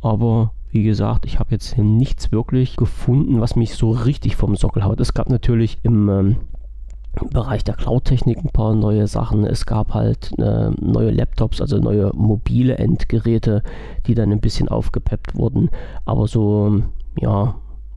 aber 0.00 0.52
wie 0.70 0.82
gesagt, 0.82 1.24
ich 1.24 1.38
habe 1.38 1.52
jetzt 1.52 1.78
nichts 1.78 2.32
wirklich 2.32 2.76
gefunden, 2.76 3.40
was 3.40 3.56
mich 3.56 3.74
so 3.74 3.90
richtig 3.92 4.36
vom 4.36 4.56
Sockel 4.56 4.84
haut. 4.84 5.00
Es 5.00 5.14
gab 5.14 5.30
natürlich 5.30 5.78
im 5.84 6.08
ähm, 6.08 6.36
im 7.20 7.30
Bereich 7.30 7.64
der 7.64 7.74
Cloud-Technik 7.74 8.38
ein 8.38 8.50
paar 8.50 8.74
neue 8.74 9.06
Sachen. 9.06 9.44
Es 9.44 9.66
gab 9.66 9.94
halt 9.94 10.32
äh, 10.38 10.70
neue 10.80 11.10
Laptops, 11.10 11.60
also 11.60 11.78
neue 11.78 12.10
mobile 12.14 12.76
Endgeräte, 12.78 13.62
die 14.06 14.14
dann 14.14 14.32
ein 14.32 14.40
bisschen 14.40 14.68
aufgepeppt 14.68 15.36
wurden. 15.36 15.70
Aber 16.04 16.26
so, 16.26 16.82
ja, 17.18 17.54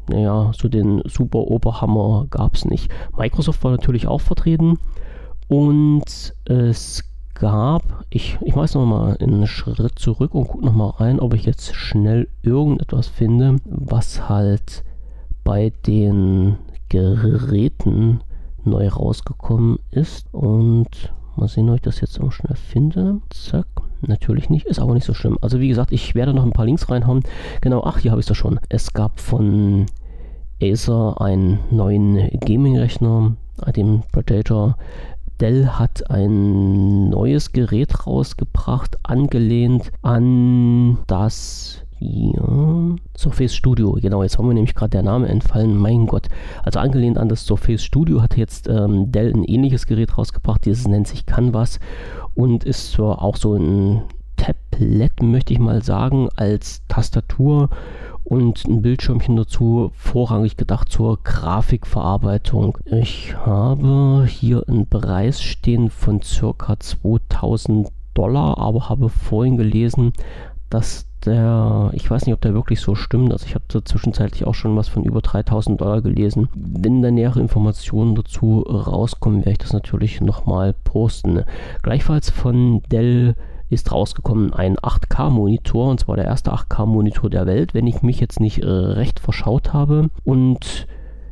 naja, 0.09 0.51
so 0.57 0.67
den 0.67 1.01
super 1.05 1.39
Oberhammer 1.39 2.25
gab 2.29 2.55
es 2.55 2.65
nicht. 2.65 2.91
Microsoft 3.17 3.63
war 3.63 3.71
natürlich 3.71 4.07
auch 4.07 4.21
vertreten 4.21 4.79
und 5.47 6.33
es 6.45 7.03
gab, 7.35 7.83
ich, 8.09 8.37
ich 8.41 8.55
mache 8.55 8.65
jetzt 8.65 8.75
nochmal 8.75 9.17
einen 9.19 9.47
Schritt 9.47 9.97
zurück 9.97 10.33
und 10.35 10.47
gucke 10.47 10.65
nochmal 10.65 10.91
rein, 10.91 11.19
ob 11.19 11.33
ich 11.33 11.45
jetzt 11.45 11.73
schnell 11.73 12.27
irgendetwas 12.41 13.07
finde, 13.07 13.57
was 13.65 14.27
halt 14.27 14.83
bei 15.43 15.71
den 15.87 16.57
Geräten 16.89 18.21
neu 18.69 18.87
rausgekommen 18.87 19.79
ist. 19.91 20.27
Und 20.33 21.13
mal 21.35 21.47
sehen, 21.47 21.69
ob 21.69 21.75
ich 21.75 21.81
das 21.81 22.01
jetzt 22.01 22.19
auch 22.19 22.31
schnell 22.31 22.55
finde. 22.55 23.21
Zack. 23.29 23.67
Natürlich 24.01 24.49
nicht, 24.49 24.65
ist 24.65 24.79
aber 24.79 24.93
nicht 24.93 25.05
so 25.05 25.13
schlimm. 25.13 25.37
Also 25.41 25.59
wie 25.59 25.67
gesagt, 25.67 25.91
ich 25.91 26.15
werde 26.15 26.33
noch 26.33 26.45
ein 26.45 26.53
paar 26.53 26.65
Links 26.65 26.89
reinhauen. 26.89 27.23
Genau, 27.61 27.83
ach, 27.83 27.97
hier 27.99 28.11
habe 28.11 28.21
ich 28.21 28.25
es 28.25 28.29
doch 28.29 28.35
schon. 28.35 28.59
Es 28.69 28.93
gab 28.93 29.19
von 29.19 29.87
Acer 30.61 31.19
einen 31.19 31.59
neuen 31.71 32.29
Gaming-Rechner. 32.39 33.35
dem 33.75 34.03
Predator. 34.11 34.77
Dell 35.39 35.67
hat 35.67 36.09
ein 36.09 37.09
neues 37.09 37.53
Gerät 37.53 38.05
rausgebracht, 38.05 38.97
angelehnt 39.03 39.91
an 40.01 40.97
das 41.07 41.85
ja, 41.99 42.95
Surface 43.17 43.53
Studio, 43.53 43.97
genau, 44.01 44.23
jetzt 44.23 44.37
haben 44.37 44.47
wir 44.47 44.53
nämlich 44.53 44.75
gerade 44.75 44.91
der 44.91 45.03
Name 45.03 45.27
entfallen, 45.27 45.77
mein 45.77 46.05
Gott. 46.05 46.27
Also 46.63 46.79
angelehnt 46.79 47.17
an 47.17 47.29
das 47.29 47.45
Surface 47.45 47.83
Studio 47.83 48.21
hat 48.21 48.37
jetzt 48.37 48.67
ähm, 48.69 49.11
Dell 49.11 49.33
ein 49.33 49.43
ähnliches 49.43 49.85
Gerät 49.85 50.17
rausgebracht, 50.17 50.65
dieses 50.65 50.87
nennt 50.87 51.07
sich 51.07 51.25
Canvas 51.25 51.79
und 52.35 52.63
ist 52.63 52.93
zwar 52.93 53.21
auch 53.21 53.35
so 53.35 53.55
ein 53.55 54.03
Tablet, 54.37 55.21
möchte 55.21 55.53
ich 55.53 55.59
mal 55.59 55.83
sagen, 55.83 56.29
als 56.37 56.81
Tastatur 56.87 57.69
und 58.23 58.65
ein 58.65 58.81
Bildschirmchen 58.81 59.35
dazu, 59.35 59.91
vorrangig 59.93 60.55
gedacht 60.55 60.89
zur 60.89 61.19
Grafikverarbeitung. 61.23 62.77
Ich 62.85 63.35
habe 63.35 64.25
hier 64.27 64.63
einen 64.67 64.87
Preis 64.87 65.41
stehen 65.41 65.89
von 65.89 66.21
ca. 66.21 66.79
2000 66.79 67.89
Dollar, 68.13 68.57
aber 68.57 68.87
habe 68.89 69.09
vorhin 69.09 69.57
gelesen, 69.57 70.13
dass 70.69 71.08
der, 71.25 71.91
ich 71.93 72.09
weiß 72.09 72.25
nicht, 72.25 72.33
ob 72.33 72.41
der 72.41 72.53
wirklich 72.53 72.79
so 72.81 72.95
stimmt, 72.95 73.31
also 73.31 73.45
ich 73.45 73.55
habe 73.55 73.65
da 73.67 73.83
zwischenzeitlich 73.83 74.45
auch 74.45 74.53
schon 74.53 74.75
was 74.75 74.87
von 74.87 75.03
über 75.03 75.21
3000 75.21 75.79
Dollar 75.79 76.01
gelesen. 76.01 76.49
Wenn 76.55 77.01
da 77.01 77.11
nähere 77.11 77.39
Informationen 77.39 78.15
dazu 78.15 78.61
rauskommen, 78.61 79.39
werde 79.39 79.51
ich 79.51 79.57
das 79.57 79.73
natürlich 79.73 80.21
nochmal 80.21 80.73
posten. 80.83 81.43
Gleichfalls 81.81 82.29
von 82.29 82.81
Dell 82.91 83.35
ist 83.69 83.91
rausgekommen 83.91 84.53
ein 84.53 84.77
8K-Monitor, 84.77 85.91
und 85.91 85.99
zwar 85.99 86.15
der 86.15 86.25
erste 86.25 86.51
8K-Monitor 86.51 87.29
der 87.29 87.45
Welt, 87.45 87.73
wenn 87.73 87.87
ich 87.87 88.01
mich 88.01 88.19
jetzt 88.19 88.39
nicht 88.39 88.59
äh, 88.59 88.67
recht 88.67 89.19
verschaut 89.19 89.73
habe. 89.73 90.09
Und 90.23 90.87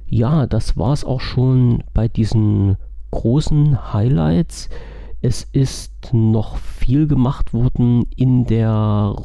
ja, 0.06 0.46
das 0.46 0.78
war 0.78 0.94
es 0.94 1.04
auch 1.04 1.20
schon 1.20 1.84
bei 1.94 2.08
diesen 2.08 2.78
großen 3.12 3.94
Highlights. 3.94 4.70
Es 5.22 5.44
ist 5.44 6.14
noch 6.14 6.58
viel 6.58 7.08
gemacht 7.08 7.54
worden 7.54 8.06
in 8.16 8.46
der 8.46 9.16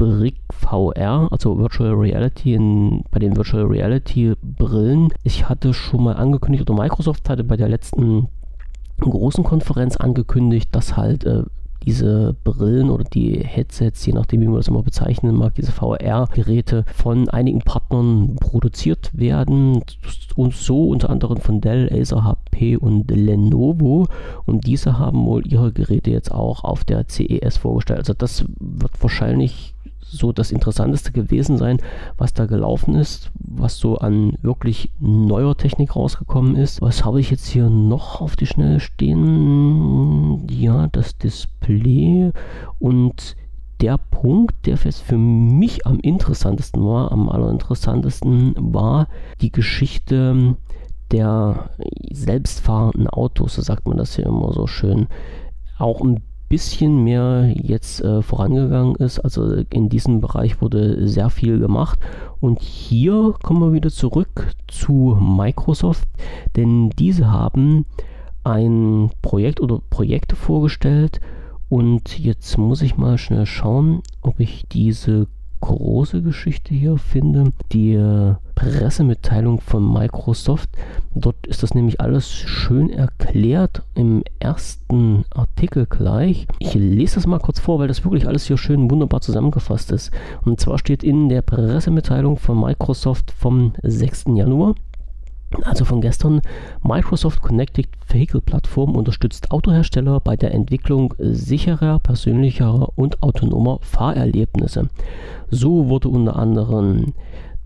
Rubrik 0.00 0.36
VR, 0.52 1.28
also 1.30 1.58
Virtual 1.58 1.92
Reality, 1.94 2.54
in, 2.54 3.04
bei 3.10 3.18
den 3.18 3.36
Virtual 3.36 3.64
Reality 3.64 4.34
Brillen. 4.42 5.12
Ich 5.24 5.48
hatte 5.48 5.74
schon 5.74 6.04
mal 6.04 6.16
angekündigt, 6.16 6.68
oder 6.68 6.80
Microsoft 6.80 7.28
hatte 7.28 7.44
bei 7.44 7.56
der 7.56 7.68
letzten 7.68 8.28
großen 9.00 9.44
Konferenz 9.44 9.96
angekündigt, 9.96 10.68
dass 10.72 10.96
halt 10.96 11.24
äh, 11.24 11.42
diese 11.84 12.34
Brillen 12.44 12.90
oder 12.90 13.04
die 13.04 13.38
Headsets, 13.44 14.04
je 14.04 14.12
nachdem, 14.12 14.40
wie 14.40 14.46
man 14.46 14.56
das 14.56 14.68
immer 14.68 14.82
bezeichnen 14.82 15.34
mag, 15.36 15.54
diese 15.54 15.72
VR-Geräte 15.72 16.84
von 16.94 17.28
einigen 17.28 17.60
Partnern 17.60 18.36
produziert 18.36 19.10
werden 19.14 19.82
und 20.34 20.54
so 20.54 20.88
unter 20.88 21.10
anderem 21.10 21.38
von 21.38 21.60
Dell, 21.60 21.88
Acer, 21.92 22.24
HP 22.24 22.76
und 22.76 23.10
Lenovo 23.10 24.06
und 24.44 24.66
diese 24.66 24.98
haben 24.98 25.24
wohl 25.24 25.46
ihre 25.46 25.72
Geräte 25.72 26.10
jetzt 26.10 26.32
auch 26.32 26.64
auf 26.64 26.84
der 26.84 27.08
CES 27.08 27.56
vorgestellt. 27.56 28.00
Also 28.00 28.12
das 28.12 28.44
wird 28.58 28.92
wahrscheinlich 29.00 29.74
so 30.10 30.32
das 30.32 30.52
Interessanteste 30.52 31.12
gewesen 31.12 31.58
sein, 31.58 31.78
was 32.16 32.32
da 32.32 32.46
gelaufen 32.46 32.94
ist, 32.94 33.30
was 33.34 33.78
so 33.78 33.98
an 33.98 34.34
wirklich 34.42 34.90
neuer 34.98 35.56
Technik 35.56 35.94
rausgekommen 35.94 36.56
ist. 36.56 36.80
Was 36.80 37.04
habe 37.04 37.20
ich 37.20 37.30
jetzt 37.30 37.46
hier 37.46 37.68
noch 37.68 38.20
auf 38.20 38.36
die 38.36 38.46
Schnelle 38.46 38.80
stehen? 38.80 40.46
Ja, 40.48 40.88
das 40.88 41.18
Display 41.18 42.32
und 42.78 43.36
der 43.80 43.98
Punkt, 43.98 44.66
der 44.66 44.76
für 44.76 45.18
mich 45.18 45.86
am 45.86 46.00
interessantesten 46.00 46.84
war, 46.84 47.12
am 47.12 47.28
allerinteressantesten 47.28 48.54
war 48.56 49.06
die 49.40 49.52
Geschichte 49.52 50.56
der 51.12 51.70
selbstfahrenden 52.10 53.08
Autos, 53.08 53.54
so 53.54 53.62
sagt 53.62 53.86
man 53.86 53.96
das 53.96 54.16
hier 54.16 54.26
immer 54.26 54.52
so 54.52 54.66
schön. 54.66 55.06
Auch 55.78 56.00
ein 56.00 56.20
bisschen 56.48 57.04
mehr 57.04 57.52
jetzt 57.54 58.00
äh, 58.00 58.22
vorangegangen 58.22 58.94
ist. 58.96 59.18
Also 59.18 59.62
in 59.70 59.88
diesem 59.88 60.20
Bereich 60.20 60.60
wurde 60.60 61.06
sehr 61.06 61.30
viel 61.30 61.58
gemacht. 61.58 61.98
Und 62.40 62.60
hier 62.60 63.34
kommen 63.42 63.60
wir 63.60 63.72
wieder 63.72 63.90
zurück 63.90 64.52
zu 64.66 65.18
Microsoft, 65.20 66.08
denn 66.56 66.90
diese 66.90 67.30
haben 67.30 67.84
ein 68.44 69.10
Projekt 69.22 69.60
oder 69.60 69.80
Projekte 69.90 70.36
vorgestellt. 70.36 71.20
Und 71.68 72.18
jetzt 72.18 72.56
muss 72.56 72.80
ich 72.80 72.96
mal 72.96 73.18
schnell 73.18 73.44
schauen, 73.44 74.02
ob 74.22 74.40
ich 74.40 74.64
diese 74.72 75.26
große 75.60 76.22
Geschichte 76.22 76.74
hier 76.74 76.98
finde. 76.98 77.52
Die 77.72 77.94
äh, 77.94 78.34
Pressemitteilung 78.54 79.60
von 79.60 79.92
Microsoft. 79.92 80.70
Dort 81.14 81.46
ist 81.46 81.62
das 81.62 81.74
nämlich 81.74 82.00
alles 82.00 82.30
schön 82.30 82.90
erklärt 82.90 83.82
im 83.94 84.22
ersten 84.40 85.24
Artikel 85.30 85.86
gleich. 85.86 86.46
Ich 86.58 86.74
lese 86.74 87.16
das 87.16 87.26
mal 87.26 87.38
kurz 87.38 87.60
vor, 87.60 87.78
weil 87.78 87.88
das 87.88 88.04
wirklich 88.04 88.26
alles 88.26 88.46
hier 88.46 88.58
schön 88.58 88.90
wunderbar 88.90 89.20
zusammengefasst 89.20 89.92
ist. 89.92 90.10
Und 90.44 90.60
zwar 90.60 90.78
steht 90.78 91.04
in 91.04 91.28
der 91.28 91.42
Pressemitteilung 91.42 92.36
von 92.36 92.60
Microsoft 92.60 93.30
vom 93.30 93.74
6. 93.82 94.26
Januar. 94.34 94.74
Also 95.62 95.86
von 95.86 96.02
gestern, 96.02 96.42
Microsoft 96.82 97.40
Connected 97.40 97.88
Vehicle 98.06 98.42
Plattform 98.42 98.94
unterstützt 98.94 99.50
Autohersteller 99.50 100.20
bei 100.20 100.36
der 100.36 100.52
Entwicklung 100.52 101.14
sicherer, 101.18 101.98
persönlicher 102.00 102.88
und 102.96 103.22
autonomer 103.22 103.78
Fahrerlebnisse. 103.80 104.90
So 105.50 105.88
wurde 105.88 106.08
unter 106.08 106.36
anderem 106.36 107.14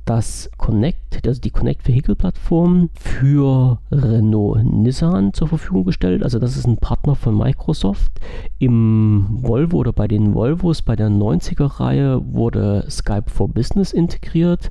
das 0.05 0.51
Connect, 0.59 1.27
also 1.27 1.41
die 1.41 1.51
Connect 1.51 1.87
Vehicle 1.87 2.17
Plattform 2.17 2.91
für 2.95 3.79
Renault 3.91 4.65
Nissan 4.65 5.33
zur 5.33 5.49
Verfügung 5.49 5.85
gestellt. 5.85 6.23
Also 6.23 6.39
das 6.39 6.57
ist 6.57 6.67
ein 6.67 6.77
Partner 6.77 7.15
von 7.15 7.37
Microsoft. 7.37 8.13
Im 8.59 9.29
Volvo 9.31 9.79
oder 9.79 9.93
bei 9.93 10.09
den 10.09 10.35
Volvos 10.35 10.83
bei 10.83 10.97
der 10.97 11.09
90er 11.09 11.81
Reihe 11.81 12.21
wurde 12.33 12.85
Skype 12.91 13.31
for 13.31 13.49
Business 13.49 13.93
integriert. 13.93 14.71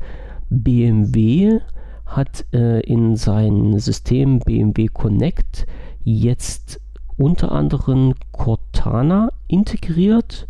BMW 0.50 1.60
hat 2.06 2.46
äh, 2.54 2.82
in 2.82 3.16
sein 3.16 3.80
System 3.80 4.40
BMW 4.40 4.88
Connect 4.88 5.66
jetzt 6.04 6.82
unter 7.18 7.52
anderem 7.54 8.16
Cortana 8.32 9.32
integriert 9.48 10.48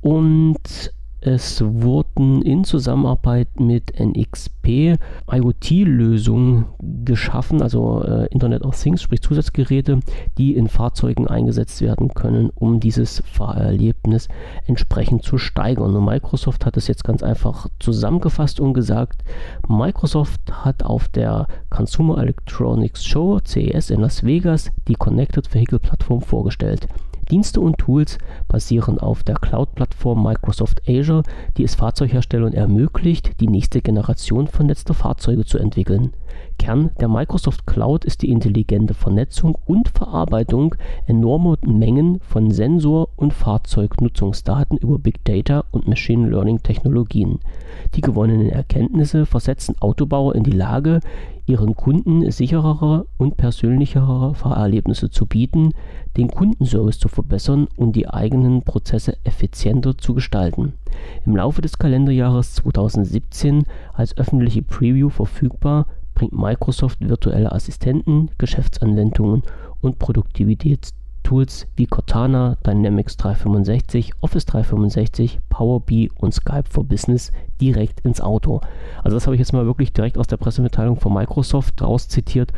und 0.00 0.92
es 1.26 1.62
wurden 1.64 2.42
in 2.42 2.64
Zusammenarbeit 2.64 3.48
mit 3.58 3.98
NXP 3.98 4.98
IoT-Lösungen 5.30 6.66
geschaffen, 7.04 7.62
also 7.62 8.02
äh, 8.02 8.26
Internet 8.26 8.62
of 8.62 8.80
Things, 8.80 9.02
sprich 9.02 9.22
Zusatzgeräte, 9.22 10.00
die 10.36 10.54
in 10.54 10.68
Fahrzeugen 10.68 11.26
eingesetzt 11.26 11.80
werden 11.80 12.12
können, 12.12 12.50
um 12.54 12.78
dieses 12.78 13.22
Fahrerlebnis 13.24 14.28
entsprechend 14.66 15.22
zu 15.22 15.38
steigern. 15.38 15.96
Und 15.96 16.04
Microsoft 16.04 16.66
hat 16.66 16.76
es 16.76 16.88
jetzt 16.88 17.04
ganz 17.04 17.22
einfach 17.22 17.68
zusammengefasst 17.78 18.60
und 18.60 18.74
gesagt, 18.74 19.24
Microsoft 19.66 20.40
hat 20.64 20.82
auf 20.82 21.08
der 21.08 21.46
Consumer 21.70 22.18
Electronics 22.18 23.04
Show 23.04 23.40
CES 23.42 23.90
in 23.90 24.00
Las 24.00 24.24
Vegas 24.24 24.70
die 24.88 24.94
Connected 24.94 25.52
Vehicle 25.54 25.78
Plattform 25.78 26.20
vorgestellt. 26.20 26.86
Dienste 27.24 27.60
und 27.60 27.78
Tools 27.78 28.18
basieren 28.48 28.98
auf 28.98 29.22
der 29.22 29.36
Cloud-Plattform 29.36 30.22
Microsoft 30.22 30.82
Azure, 30.88 31.22
die 31.56 31.64
es 31.64 31.74
Fahrzeugherstellern 31.74 32.52
ermöglicht, 32.52 33.40
die 33.40 33.48
nächste 33.48 33.80
Generation 33.80 34.46
vernetzter 34.46 34.94
Fahrzeuge 34.94 35.44
zu 35.44 35.58
entwickeln. 35.58 36.12
Kern 36.58 36.90
der 37.00 37.08
Microsoft 37.08 37.66
Cloud 37.66 38.04
ist 38.04 38.22
die 38.22 38.30
intelligente 38.30 38.94
Vernetzung 38.94 39.58
und 39.66 39.88
Verarbeitung 39.88 40.74
enormer 41.06 41.56
Mengen 41.66 42.20
von 42.20 42.50
Sensor- 42.50 43.08
und 43.16 43.32
Fahrzeugnutzungsdaten 43.32 44.78
über 44.78 44.98
Big 44.98 45.24
Data 45.24 45.64
und 45.72 45.88
Machine 45.88 46.28
Learning 46.28 46.62
Technologien. 46.62 47.40
Die 47.94 48.00
gewonnenen 48.00 48.48
Erkenntnisse 48.48 49.26
versetzen 49.26 49.76
Autobauer 49.80 50.34
in 50.34 50.44
die 50.44 50.52
Lage, 50.52 51.00
ihren 51.46 51.74
Kunden 51.76 52.30
sicherere 52.30 53.06
und 53.18 53.36
persönlichere 53.36 54.34
Fahrerlebnisse 54.34 55.10
zu 55.10 55.26
bieten, 55.26 55.72
den 56.16 56.28
Kundenservice 56.28 56.98
zu 56.98 57.08
verbessern 57.08 57.68
und 57.76 57.96
die 57.96 58.08
eigenen 58.08 58.62
Prozesse 58.62 59.16
effizienter 59.24 59.98
zu 59.98 60.14
gestalten. 60.14 60.74
Im 61.26 61.36
Laufe 61.36 61.60
des 61.60 61.78
Kalenderjahres 61.78 62.54
2017 62.54 63.64
als 63.92 64.16
öffentliche 64.16 64.62
Preview 64.62 65.10
verfügbar, 65.10 65.86
bringt 66.14 66.32
Microsoft 66.32 67.00
virtuelle 67.00 67.52
Assistenten, 67.52 68.30
Geschäftsanwendungen 68.38 69.42
und 69.80 69.98
Produktivitätstools 69.98 71.66
wie 71.76 71.86
Cortana, 71.86 72.56
Dynamics 72.66 73.16
365, 73.16 74.12
Office 74.20 74.46
365, 74.46 75.40
Power 75.48 75.80
BI 75.80 76.10
und 76.16 76.32
Skype 76.32 76.68
for 76.68 76.84
Business 76.84 77.32
direkt 77.64 78.00
ins 78.00 78.20
Auto. 78.20 78.60
Also 79.02 79.16
das 79.16 79.26
habe 79.26 79.36
ich 79.36 79.40
jetzt 79.40 79.52
mal 79.52 79.66
wirklich 79.66 79.92
direkt 79.92 80.18
aus 80.18 80.26
der 80.26 80.36
Pressemitteilung 80.36 80.96
von 80.96 81.14
Microsoft 81.14 81.80
raus 81.82 82.08
zitiert 82.08 82.52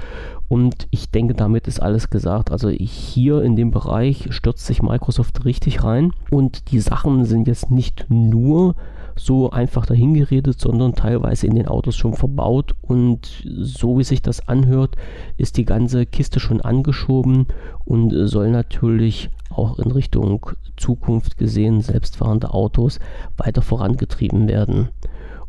und 0.48 0.86
ich 0.90 1.10
denke, 1.10 1.34
damit 1.34 1.66
ist 1.68 1.80
alles 1.80 2.10
gesagt. 2.10 2.50
Also 2.50 2.68
hier 2.68 3.42
in 3.42 3.56
dem 3.56 3.70
Bereich 3.70 4.28
stürzt 4.30 4.66
sich 4.66 4.82
Microsoft 4.82 5.44
richtig 5.44 5.84
rein 5.84 6.12
und 6.30 6.70
die 6.70 6.80
Sachen 6.80 7.24
sind 7.24 7.46
jetzt 7.46 7.70
nicht 7.70 8.06
nur 8.08 8.74
so 9.16 9.50
einfach 9.50 9.86
dahingeredet, 9.86 10.60
sondern 10.60 10.94
teilweise 10.94 11.46
in 11.46 11.54
den 11.54 11.68
Autos 11.68 11.96
schon 11.96 12.14
verbaut. 12.14 12.74
Und 12.82 13.44
so 13.44 13.98
wie 13.98 14.04
sich 14.04 14.20
das 14.20 14.46
anhört, 14.46 14.96
ist 15.38 15.56
die 15.56 15.64
ganze 15.64 16.04
Kiste 16.04 16.38
schon 16.38 16.60
angeschoben 16.60 17.46
und 17.84 18.12
soll 18.28 18.50
natürlich 18.50 19.30
auch 19.50 19.78
in 19.78 19.90
Richtung 19.90 20.50
Zukunft 20.76 21.38
gesehen 21.38 21.80
selbstfahrende 21.80 22.52
Autos 22.52 23.00
weiter 23.38 23.62
vorangetrieben 23.62 24.48
werden. 24.48 24.90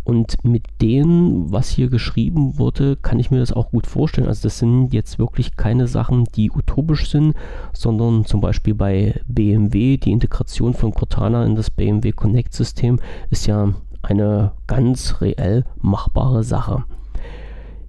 Und 0.07 0.41
mit 0.45 0.63
dem, 0.81 1.51
was 1.51 1.67
hier 1.67 1.89
geschrieben 1.89 2.57
wurde, 2.57 2.95
kann 2.95 3.19
ich 3.19 3.29
mir 3.29 3.39
das 3.39 3.51
auch 3.51 3.71
gut 3.71 3.85
vorstellen. 3.85 4.29
Also 4.29 4.43
das 4.43 4.57
sind 4.57 4.93
jetzt 4.93 5.19
wirklich 5.19 5.57
keine 5.57 5.85
Sachen, 5.85 6.23
die 6.33 6.49
utopisch 6.49 7.09
sind, 7.09 7.35
sondern 7.73 8.23
zum 8.23 8.39
Beispiel 8.39 8.73
bei 8.73 9.19
BMW, 9.27 9.97
die 9.97 10.13
Integration 10.13 10.73
von 10.73 10.93
Cortana 10.93 11.45
in 11.45 11.57
das 11.57 11.69
BMW 11.69 12.13
Connect-System 12.13 12.99
ist 13.31 13.47
ja 13.47 13.73
eine 14.01 14.53
ganz 14.65 15.19
reell 15.19 15.65
machbare 15.81 16.45
Sache. 16.45 16.85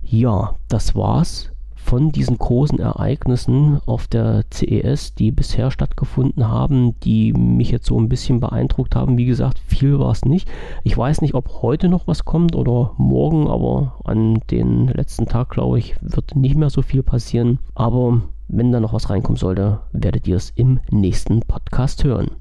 Ja, 0.02 0.56
das 0.66 0.96
war's 0.96 1.52
von 1.88 2.12
diesen 2.12 2.36
großen 2.36 2.78
Ereignissen 2.78 3.80
auf 3.86 4.08
der 4.08 4.44
CES, 4.52 5.14
die 5.14 5.32
bisher 5.32 5.70
stattgefunden 5.70 6.46
haben, 6.46 7.00
die 7.00 7.32
mich 7.32 7.70
jetzt 7.70 7.86
so 7.86 7.98
ein 7.98 8.10
bisschen 8.10 8.40
beeindruckt 8.40 8.94
haben. 8.94 9.16
Wie 9.16 9.24
gesagt, 9.24 9.58
viel 9.58 9.98
war 9.98 10.10
es 10.10 10.26
nicht. 10.26 10.46
Ich 10.84 10.98
weiß 10.98 11.22
nicht, 11.22 11.32
ob 11.32 11.62
heute 11.62 11.88
noch 11.88 12.06
was 12.06 12.26
kommt 12.26 12.54
oder 12.54 12.92
morgen, 12.98 13.48
aber 13.48 13.94
an 14.04 14.40
den 14.50 14.88
letzten 14.88 15.24
Tag, 15.24 15.48
glaube 15.48 15.78
ich, 15.78 15.96
wird 16.02 16.36
nicht 16.36 16.56
mehr 16.56 16.68
so 16.68 16.82
viel 16.82 17.02
passieren. 17.02 17.58
Aber 17.74 18.20
wenn 18.48 18.70
da 18.70 18.80
noch 18.80 18.92
was 18.92 19.08
reinkommen 19.08 19.38
sollte, 19.38 19.80
werdet 19.92 20.28
ihr 20.28 20.36
es 20.36 20.50
im 20.50 20.80
nächsten 20.90 21.40
Podcast 21.40 22.04
hören. 22.04 22.32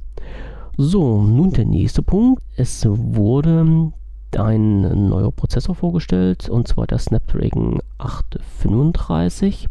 So, 0.75 1.21
nun 1.21 1.51
der 1.51 1.65
nächste 1.65 2.01
Punkt. 2.01 2.43
Es 2.57 2.85
wurde 2.85 3.93
ein 4.37 5.09
neuer 5.09 5.31
Prozessor 5.31 5.75
vorgestellt, 5.75 6.49
und 6.49 6.67
zwar 6.67 6.87
der 6.87 6.99
Snapdragon 6.99 7.79
835. 7.97 9.67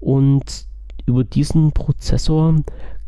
Und 0.00 0.66
über 1.06 1.24
diesen 1.24 1.72
Prozessor 1.72 2.56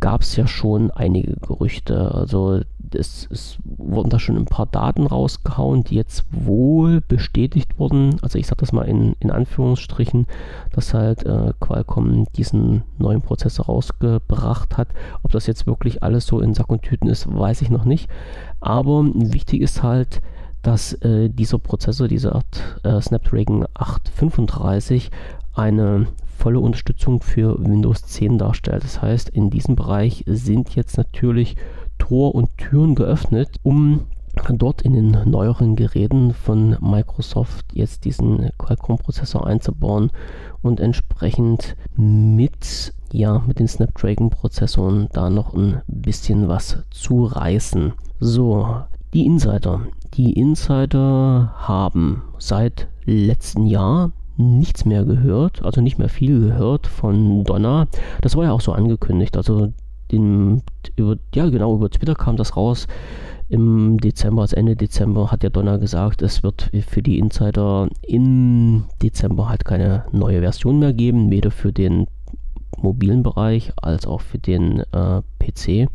gab 0.00 0.20
es 0.20 0.36
ja 0.36 0.46
schon 0.46 0.90
einige 0.90 1.36
Gerüchte. 1.36 2.14
Also 2.14 2.60
es, 2.92 3.26
es, 3.30 3.58
wurden 3.64 4.10
da 4.10 4.18
schon 4.18 4.36
ein 4.36 4.44
paar 4.44 4.66
Daten 4.66 5.06
rausgehauen, 5.06 5.84
die 5.84 5.96
jetzt 5.96 6.24
wohl 6.30 7.00
bestätigt 7.00 7.78
wurden. 7.78 8.18
Also 8.22 8.38
ich 8.38 8.46
sage 8.46 8.60
das 8.60 8.72
mal 8.72 8.82
in, 8.82 9.14
in 9.20 9.30
Anführungsstrichen, 9.30 10.26
dass 10.72 10.94
halt 10.94 11.24
äh, 11.24 11.52
Qualcomm 11.60 12.26
diesen 12.36 12.82
neuen 12.98 13.22
Prozessor 13.22 13.66
rausgebracht 13.66 14.76
hat. 14.76 14.88
Ob 15.22 15.32
das 15.32 15.46
jetzt 15.46 15.66
wirklich 15.66 16.02
alles 16.02 16.26
so 16.26 16.40
in 16.40 16.54
Sack 16.54 16.68
und 16.68 16.82
Tüten 16.82 17.08
ist, 17.08 17.26
weiß 17.32 17.62
ich 17.62 17.70
noch 17.70 17.84
nicht. 17.84 18.08
Aber 18.60 19.04
wichtig 19.14 19.62
ist 19.62 19.82
halt, 19.82 20.20
dass 20.66 20.94
äh, 20.94 21.28
dieser 21.28 21.60
Prozessor, 21.60 22.08
dieser 22.08 22.42
äh, 22.82 23.00
Snapdragon 23.00 23.66
835, 23.74 25.12
eine 25.54 26.08
volle 26.36 26.58
Unterstützung 26.58 27.20
für 27.20 27.56
Windows 27.64 28.02
10 28.02 28.38
darstellt. 28.38 28.82
Das 28.82 29.00
heißt, 29.00 29.28
in 29.28 29.48
diesem 29.48 29.76
Bereich 29.76 30.24
sind 30.26 30.74
jetzt 30.74 30.96
natürlich 30.98 31.54
Tor 31.98 32.34
und 32.34 32.48
Türen 32.58 32.96
geöffnet, 32.96 33.60
um 33.62 34.06
dort 34.50 34.82
in 34.82 34.92
den 34.94 35.30
neueren 35.30 35.76
Geräten 35.76 36.34
von 36.34 36.76
Microsoft 36.80 37.66
jetzt 37.72 38.04
diesen 38.04 38.50
Qualcomm-Prozessor 38.58 39.46
einzubauen 39.46 40.10
und 40.62 40.80
entsprechend 40.80 41.76
mit 41.96 42.92
ja, 43.12 43.40
mit 43.46 43.60
den 43.60 43.68
Snapdragon-Prozessoren 43.68 45.08
da 45.12 45.30
noch 45.30 45.54
ein 45.54 45.80
bisschen 45.86 46.48
was 46.48 46.82
zu 46.90 47.24
reißen. 47.24 47.92
So, 48.18 48.82
die 49.14 49.24
Insider. 49.24 49.86
Die 50.14 50.32
Insider 50.32 51.52
haben 51.56 52.22
seit 52.38 52.88
letztem 53.04 53.66
Jahr 53.66 54.12
nichts 54.36 54.84
mehr 54.84 55.04
gehört, 55.04 55.64
also 55.64 55.80
nicht 55.80 55.98
mehr 55.98 56.08
viel 56.08 56.40
gehört 56.40 56.86
von 56.86 57.44
Donner. 57.44 57.88
Das 58.20 58.36
war 58.36 58.44
ja 58.44 58.52
auch 58.52 58.60
so 58.60 58.72
angekündigt. 58.72 59.36
Also 59.36 59.72
den, 60.12 60.62
über, 60.96 61.16
ja 61.34 61.48
genau, 61.48 61.74
über 61.74 61.90
Twitter 61.90 62.14
kam 62.14 62.36
das 62.36 62.56
raus. 62.56 62.86
Im 63.48 63.98
Dezember, 63.98 64.42
als 64.42 64.52
Ende 64.52 64.74
Dezember, 64.74 65.30
hat 65.30 65.42
der 65.42 65.50
Donner 65.50 65.78
gesagt, 65.78 66.20
es 66.22 66.42
wird 66.42 66.70
für 66.88 67.02
die 67.02 67.18
Insider 67.18 67.88
im 68.02 68.84
Dezember 69.02 69.48
halt 69.48 69.64
keine 69.64 70.04
neue 70.12 70.40
Version 70.40 70.80
mehr 70.80 70.92
geben, 70.92 71.30
weder 71.30 71.50
für 71.50 71.72
den 71.72 72.06
mobilen 72.76 73.22
Bereich 73.22 73.72
als 73.76 74.06
auch 74.06 74.20
für 74.20 74.38
den 74.38 74.80
äh, 74.92 75.22
PC. 75.38 75.88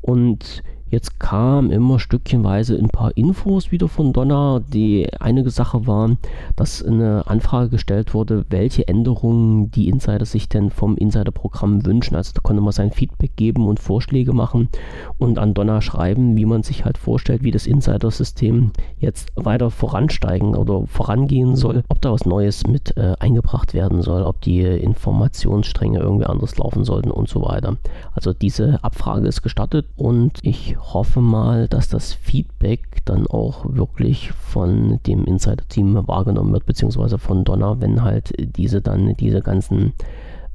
Und 0.00 0.62
Jetzt 0.92 1.18
kam 1.18 1.70
immer 1.70 1.98
stückchenweise 1.98 2.76
ein 2.76 2.90
paar 2.90 3.16
Infos 3.16 3.72
wieder 3.72 3.88
von 3.88 4.12
Donner. 4.12 4.60
Die 4.74 5.08
eine 5.20 5.48
Sache 5.48 5.86
war, 5.86 6.18
dass 6.54 6.84
eine 6.84 7.26
Anfrage 7.26 7.70
gestellt 7.70 8.12
wurde, 8.12 8.44
welche 8.50 8.86
Änderungen 8.86 9.70
die 9.70 9.88
Insider 9.88 10.26
sich 10.26 10.50
denn 10.50 10.68
vom 10.68 10.98
Insider-Programm 10.98 11.86
wünschen. 11.86 12.14
Also 12.14 12.32
da 12.34 12.42
konnte 12.42 12.60
man 12.60 12.72
sein 12.72 12.90
Feedback 12.90 13.34
geben 13.36 13.68
und 13.68 13.80
Vorschläge 13.80 14.34
machen 14.34 14.68
und 15.16 15.38
an 15.38 15.54
Donner 15.54 15.80
schreiben, 15.80 16.36
wie 16.36 16.44
man 16.44 16.62
sich 16.62 16.84
halt 16.84 16.98
vorstellt, 16.98 17.42
wie 17.42 17.52
das 17.52 17.66
Insider-System 17.66 18.72
jetzt 18.98 19.32
weiter 19.34 19.70
voransteigen 19.70 20.54
oder 20.54 20.86
vorangehen 20.86 21.56
soll, 21.56 21.84
ob 21.88 22.02
da 22.02 22.12
was 22.12 22.26
Neues 22.26 22.66
mit 22.66 22.98
äh, 22.98 23.14
eingebracht 23.18 23.72
werden 23.72 24.02
soll, 24.02 24.24
ob 24.24 24.42
die 24.42 24.60
Informationsstränge 24.60 26.00
irgendwie 26.00 26.26
anders 26.26 26.58
laufen 26.58 26.84
sollten 26.84 27.10
und 27.10 27.30
so 27.30 27.40
weiter. 27.40 27.78
Also 28.12 28.34
diese 28.34 28.84
Abfrage 28.84 29.26
ist 29.26 29.40
gestartet 29.40 29.86
und 29.96 30.38
ich 30.42 30.76
hoffe 30.82 31.20
mal, 31.20 31.68
dass 31.68 31.88
das 31.88 32.12
Feedback 32.12 33.04
dann 33.04 33.26
auch 33.26 33.64
wirklich 33.66 34.32
von 34.32 35.00
dem 35.06 35.24
Insider-Team 35.24 36.06
wahrgenommen 36.06 36.52
wird, 36.52 36.66
beziehungsweise 36.66 37.18
von 37.18 37.44
Donner, 37.44 37.80
wenn 37.80 38.02
halt 38.02 38.32
diese 38.56 38.80
dann 38.80 39.14
diese 39.16 39.40
ganzen 39.40 39.92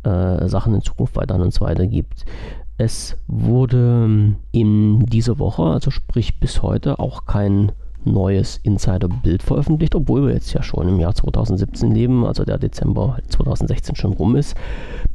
äh, 0.03 0.47
Sachen 0.47 0.75
in 0.75 0.81
Zukunft 0.81 1.15
weiter 1.15 1.35
an 1.35 1.41
uns 1.41 1.61
weitergibt. 1.61 2.25
Es 2.77 3.17
wurde 3.27 4.35
in 4.51 5.05
dieser 5.05 5.39
Woche, 5.39 5.63
also 5.63 5.89
sprich 5.89 6.39
bis 6.39 6.61
heute, 6.61 6.99
auch 6.99 7.25
kein 7.25 7.71
neues 8.05 8.57
Insider-Bild 8.57 9.43
veröffentlicht, 9.43 9.95
obwohl 9.95 10.27
wir 10.27 10.33
jetzt 10.33 10.53
ja 10.53 10.63
schon 10.63 10.87
im 10.87 10.99
Jahr 10.99 11.15
2017 11.15 11.93
leben, 11.93 12.25
also 12.25 12.45
der 12.45 12.57
Dezember 12.57 13.17
2016 13.27 13.95
schon 13.95 14.13
rum 14.13 14.35
ist. 14.35 14.55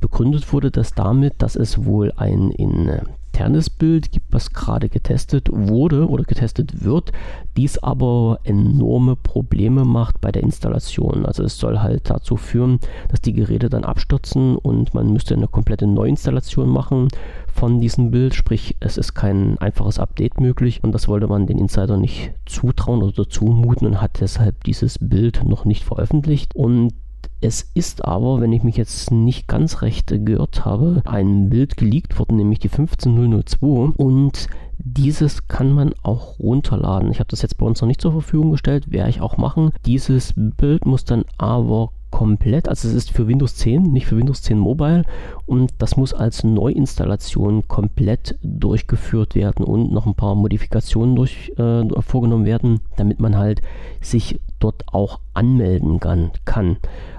Begründet 0.01 0.53
wurde 0.53 0.71
das 0.71 0.93
damit, 0.93 1.35
dass 1.39 1.57
es 1.57 1.85
wohl 1.85 2.13
ein 2.17 2.51
in 2.51 3.01
internes 3.33 3.71
Bild 3.71 4.13
gibt, 4.13 4.27
was 4.31 4.53
gerade 4.53 4.89
getestet 4.91 5.49
wurde 5.51 6.09
oder 6.09 6.25
getestet 6.25 6.85
wird, 6.85 7.13
dies 7.57 7.79
aber 7.79 8.41
enorme 8.45 9.17
Probleme 9.17 9.85
macht 9.85 10.21
bei 10.21 10.31
der 10.31 10.43
Installation. 10.43 11.25
Also 11.25 11.43
es 11.43 11.59
soll 11.59 11.81
halt 11.81 12.11
dazu 12.11 12.37
führen, 12.37 12.79
dass 13.09 13.23
die 13.23 13.33
Geräte 13.33 13.71
dann 13.71 13.85
abstürzen 13.85 14.57
und 14.57 14.93
man 14.93 15.13
müsste 15.13 15.35
eine 15.35 15.49
komplette 15.49 15.87
Neuinstallation 15.87 16.69
machen 16.69 17.09
von 17.53 17.81
diesem 17.81 18.11
Bild, 18.11 18.35
sprich 18.35 18.77
es 18.81 18.99
ist 18.99 19.15
kein 19.15 19.59
einfaches 19.59 19.99
Update 19.99 20.39
möglich 20.41 20.85
und 20.85 20.93
das 20.93 21.09
wollte 21.09 21.27
man 21.27 21.47
den 21.47 21.59
Insider 21.59 21.97
nicht 21.97 22.33
zutrauen 22.45 23.03
oder 23.03 23.29
zumuten 23.29 23.87
und 23.87 24.01
hat 24.03 24.21
deshalb 24.21 24.65
dieses 24.65 24.99
Bild 24.99 25.43
noch 25.45 25.65
nicht 25.65 25.85
veröffentlicht 25.85 26.55
und 26.55 26.93
es 27.43 27.71
ist 27.75 28.05
aber, 28.05 28.41
wenn 28.41 28.53
ich 28.53 28.63
mich 28.63 28.77
jetzt 28.77 29.11
nicht 29.11 29.49
ganz 29.49 29.83
recht 29.83 30.15
geirrt 30.25 30.65
habe, 30.65 31.03
ein 31.05 31.51
Bild 31.51 31.77
geleakt 31.77 32.19
worden, 32.19 32.37
nämlich 32.37 32.61
die 32.61 32.69
15002 32.69 33.93
und 33.97 34.47
dieses 34.79 35.49
kann 35.49 35.73
man 35.73 35.93
auch 36.03 36.39
runterladen. 36.39 37.11
Ich 37.11 37.19
habe 37.19 37.29
das 37.29 37.43
jetzt 37.43 37.59
bei 37.59 37.67
uns 37.67 37.81
noch 37.81 37.89
nicht 37.89 38.01
zur 38.01 38.13
Verfügung 38.13 38.53
gestellt, 38.53 38.91
werde 38.91 39.11
ich 39.11 39.21
auch 39.21 39.37
machen. 39.37 39.73
Dieses 39.87 40.35
Bild 40.37 40.87
muss 40.87 41.05
dann 41.05 41.25
aber 41.37 41.91
komplett, 42.13 42.69
also 42.69 42.87
es 42.87 42.95
ist 42.95 43.11
für 43.11 43.27
Windows 43.27 43.57
10, 43.57 43.83
nicht 43.83 44.07
für 44.07 44.17
Windows 44.17 44.43
10 44.43 44.57
Mobile 44.57 45.05
und 45.47 45.73
das 45.79 45.97
muss 45.97 46.15
als 46.15 46.45
Neuinstallation 46.45 47.67
komplett 47.67 48.39
durchgeführt 48.43 49.35
werden 49.35 49.65
und 49.65 49.91
noch 49.91 50.07
ein 50.07 50.15
paar 50.15 50.37
Modifikationen 50.37 51.17
durch, 51.17 51.51
äh, 51.57 51.83
vorgenommen 52.03 52.45
werden, 52.45 52.81
damit 52.97 53.19
man 53.19 53.37
halt 53.37 53.63
sich 54.01 54.39
dort 54.61 54.85
auch 54.93 55.19
anmelden 55.35 55.99
kann. 55.99 56.31
kann. 56.45 56.77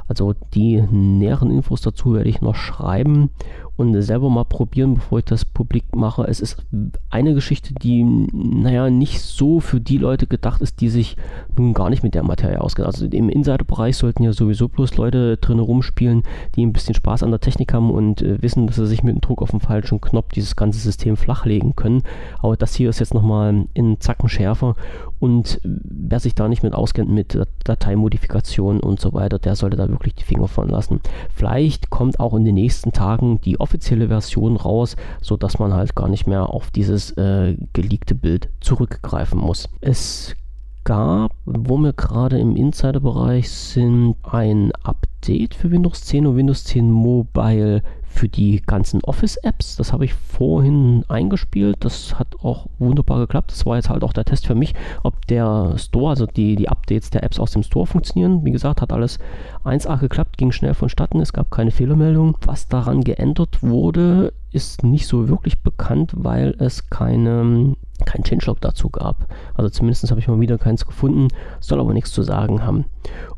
Also 0.08 0.34
die 0.54 0.82
näheren 0.82 1.50
Infos 1.50 1.82
dazu 1.82 2.14
werde 2.14 2.30
ich 2.30 2.42
noch 2.42 2.56
schreiben 2.56 3.32
und 3.76 4.00
selber 4.02 4.30
mal 4.30 4.44
probieren, 4.44 4.96
bevor 4.96 5.20
ich 5.20 5.26
das 5.26 5.46
publik 5.46 5.96
mache. 5.96 6.26
Es 6.28 6.40
ist 6.40 6.64
eine 7.10 7.34
Geschichte, 7.34 7.74
die, 7.74 8.04
naja, 8.04 8.90
nicht 8.90 9.22
so 9.22 9.60
für 9.60 9.80
die 9.80 9.98
Leute 9.98 10.28
gedacht 10.28 10.62
ist, 10.62 10.82
die 10.82 10.90
sich 10.90 11.18
nun 11.58 11.74
gar 11.74 11.90
nicht 11.90 12.04
mit 12.04 12.14
der 12.14 12.24
Materie 12.24 12.62
auskennen. 12.62 12.88
Also 12.88 13.06
im 13.06 13.30
Insider-Bereich 13.30 13.98
sollten 13.98 14.24
ja 14.24 14.34
sowieso 14.34 14.68
bloß 14.68 14.98
Leute 14.98 15.38
drin 15.38 15.60
rumspielen, 15.60 16.24
die 16.56 16.66
ein 16.66 16.74
bisschen 16.74 16.96
Spaß 16.96 17.24
an 17.24 17.32
der 17.32 17.40
Technik 17.40 17.74
haben 17.74 17.92
und 17.92 18.22
äh, 18.22 18.42
wissen, 18.42 18.68
dass 18.68 18.76
sie 18.76 18.88
sich 18.88 19.04
mit 19.04 19.16
dem 19.16 19.22
Druck 19.22 19.42
auf 19.42 19.52
den 19.52 19.60
falschen 19.60 20.02
Knopf 20.02 20.34
dieses 20.34 20.56
ganze 20.56 20.80
System 20.80 21.18
flachlegen 21.18 21.76
können. 21.76 22.04
Aber 22.40 22.56
das 22.56 22.76
hier 22.76 22.90
ist 22.90 23.00
jetzt 23.00 23.14
nochmal 23.14 23.66
in 23.74 24.00
Zacken 24.00 24.30
schärfer 24.30 24.76
und 25.24 25.62
wer 25.64 26.20
sich 26.20 26.36
da 26.36 26.50
nicht 26.50 26.64
mit 26.64 26.74
auskennt 26.74 27.10
mit 27.10 27.40
Dateimodifikation 27.64 28.82
und 28.82 29.00
so 29.00 29.14
weiter, 29.14 29.40
der 29.40 29.56
sollte 29.56 29.78
da 29.78 29.88
wirklich 29.88 30.16
die 30.16 30.26
Finger 30.26 30.50
von 30.50 30.68
lassen. 30.68 31.00
Vielleicht 31.34 31.90
kommt 31.90 32.20
auch 32.20 32.34
in 32.34 32.44
den 32.44 32.56
nächsten 32.56 32.92
Tagen 32.92 33.40
die 33.40 33.58
offizielle 33.64 34.10
Version 34.10 34.58
raus, 34.58 34.96
sodass 35.22 35.58
man 35.58 35.74
halt 35.74 35.96
gar 35.96 36.10
nicht 36.10 36.28
mehr 36.28 36.50
auf 36.50 36.70
dieses 36.70 37.12
äh, 37.18 37.58
geleakte 37.74 38.14
Bild 38.14 38.50
zurückgreifen 38.60 39.40
muss. 39.40 39.70
Es 39.82 40.36
gab, 40.84 41.32
wo 41.46 41.78
wir 41.78 41.94
gerade 41.94 42.38
im 42.40 42.56
Insider-Bereich 42.56 43.50
sind, 43.50 44.16
ein 44.24 44.72
Update 44.84 45.56
für 45.56 45.72
Windows 45.72 46.04
10 46.04 46.28
und 46.28 46.36
Windows 46.36 46.66
10 46.66 46.92
Mobile 46.92 47.82
für 48.14 48.30
die 48.30 48.62
ganzen 48.62 49.04
Office-Apps. 49.04 49.76
Das 49.76 49.92
habe 49.92 50.06
ich 50.06 50.14
vorhin 50.14 51.04
eingespielt. 51.08 51.78
Das 51.80 52.18
hat 52.20 52.28
auch 52.44 52.68
wunderbar 52.80 53.20
geklappt. 53.20 53.52
Das 53.52 53.66
war 53.66 53.76
jetzt 53.76 53.90
halt 53.90 54.04
auch 54.04 54.14
der 54.14 54.26
Test 54.26 54.48
für 54.48 54.56
mich, 54.56 54.74
ob 55.02 55.26
der 55.28 55.74
Store, 55.78 56.12
also 56.12 56.26
die, 56.26 56.56
die 56.56 56.70
Updates 56.70 57.10
der 57.10 57.24
Apps 57.24 57.40
aus 57.40 57.52
dem 57.52 57.64
Store 57.64 57.88
funktionieren. 57.88 58.46
Wie 58.46 58.52
gesagt, 58.52 58.82
hat 58.82 58.94
alles 58.94 59.20
1A 59.66 60.00
geklappt, 60.00 60.38
ging 60.38 60.52
schnell 60.52 60.74
vonstatten. 60.74 61.20
Es 61.20 61.34
gab 61.34 61.50
keine 61.50 61.72
Fehlermeldung. 61.72 62.38
Was 62.46 62.68
daran 62.68 63.04
geändert 63.04 63.64
wurde, 63.64 64.34
ist 64.52 64.84
nicht 64.84 65.08
so 65.08 65.28
wirklich 65.28 65.62
bekannt, 65.62 66.12
weil 66.16 66.56
es 66.60 66.90
keine 66.90 67.76
kein 68.06 68.24
Changelog 68.24 68.60
dazu 68.60 68.90
gab. 68.90 69.28
Also 69.54 69.70
zumindest 69.70 70.10
habe 70.10 70.20
ich 70.20 70.28
mal 70.28 70.40
wieder 70.40 70.58
keins 70.58 70.86
gefunden, 70.86 71.30
soll 71.62 71.80
aber 71.80 71.94
nichts 71.94 72.12
zu 72.12 72.22
sagen 72.22 72.64
haben. 72.64 72.86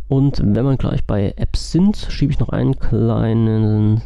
Und 0.08 0.40
wenn 0.40 0.66
wir 0.66 0.78
gleich 0.78 1.06
bei 1.06 1.34
Apps 1.38 1.72
sind, 1.72 1.98
schiebe 1.98 2.32
ich 2.32 2.40
noch 2.40 2.50
einen 2.50 2.80
kleinen 2.80 4.02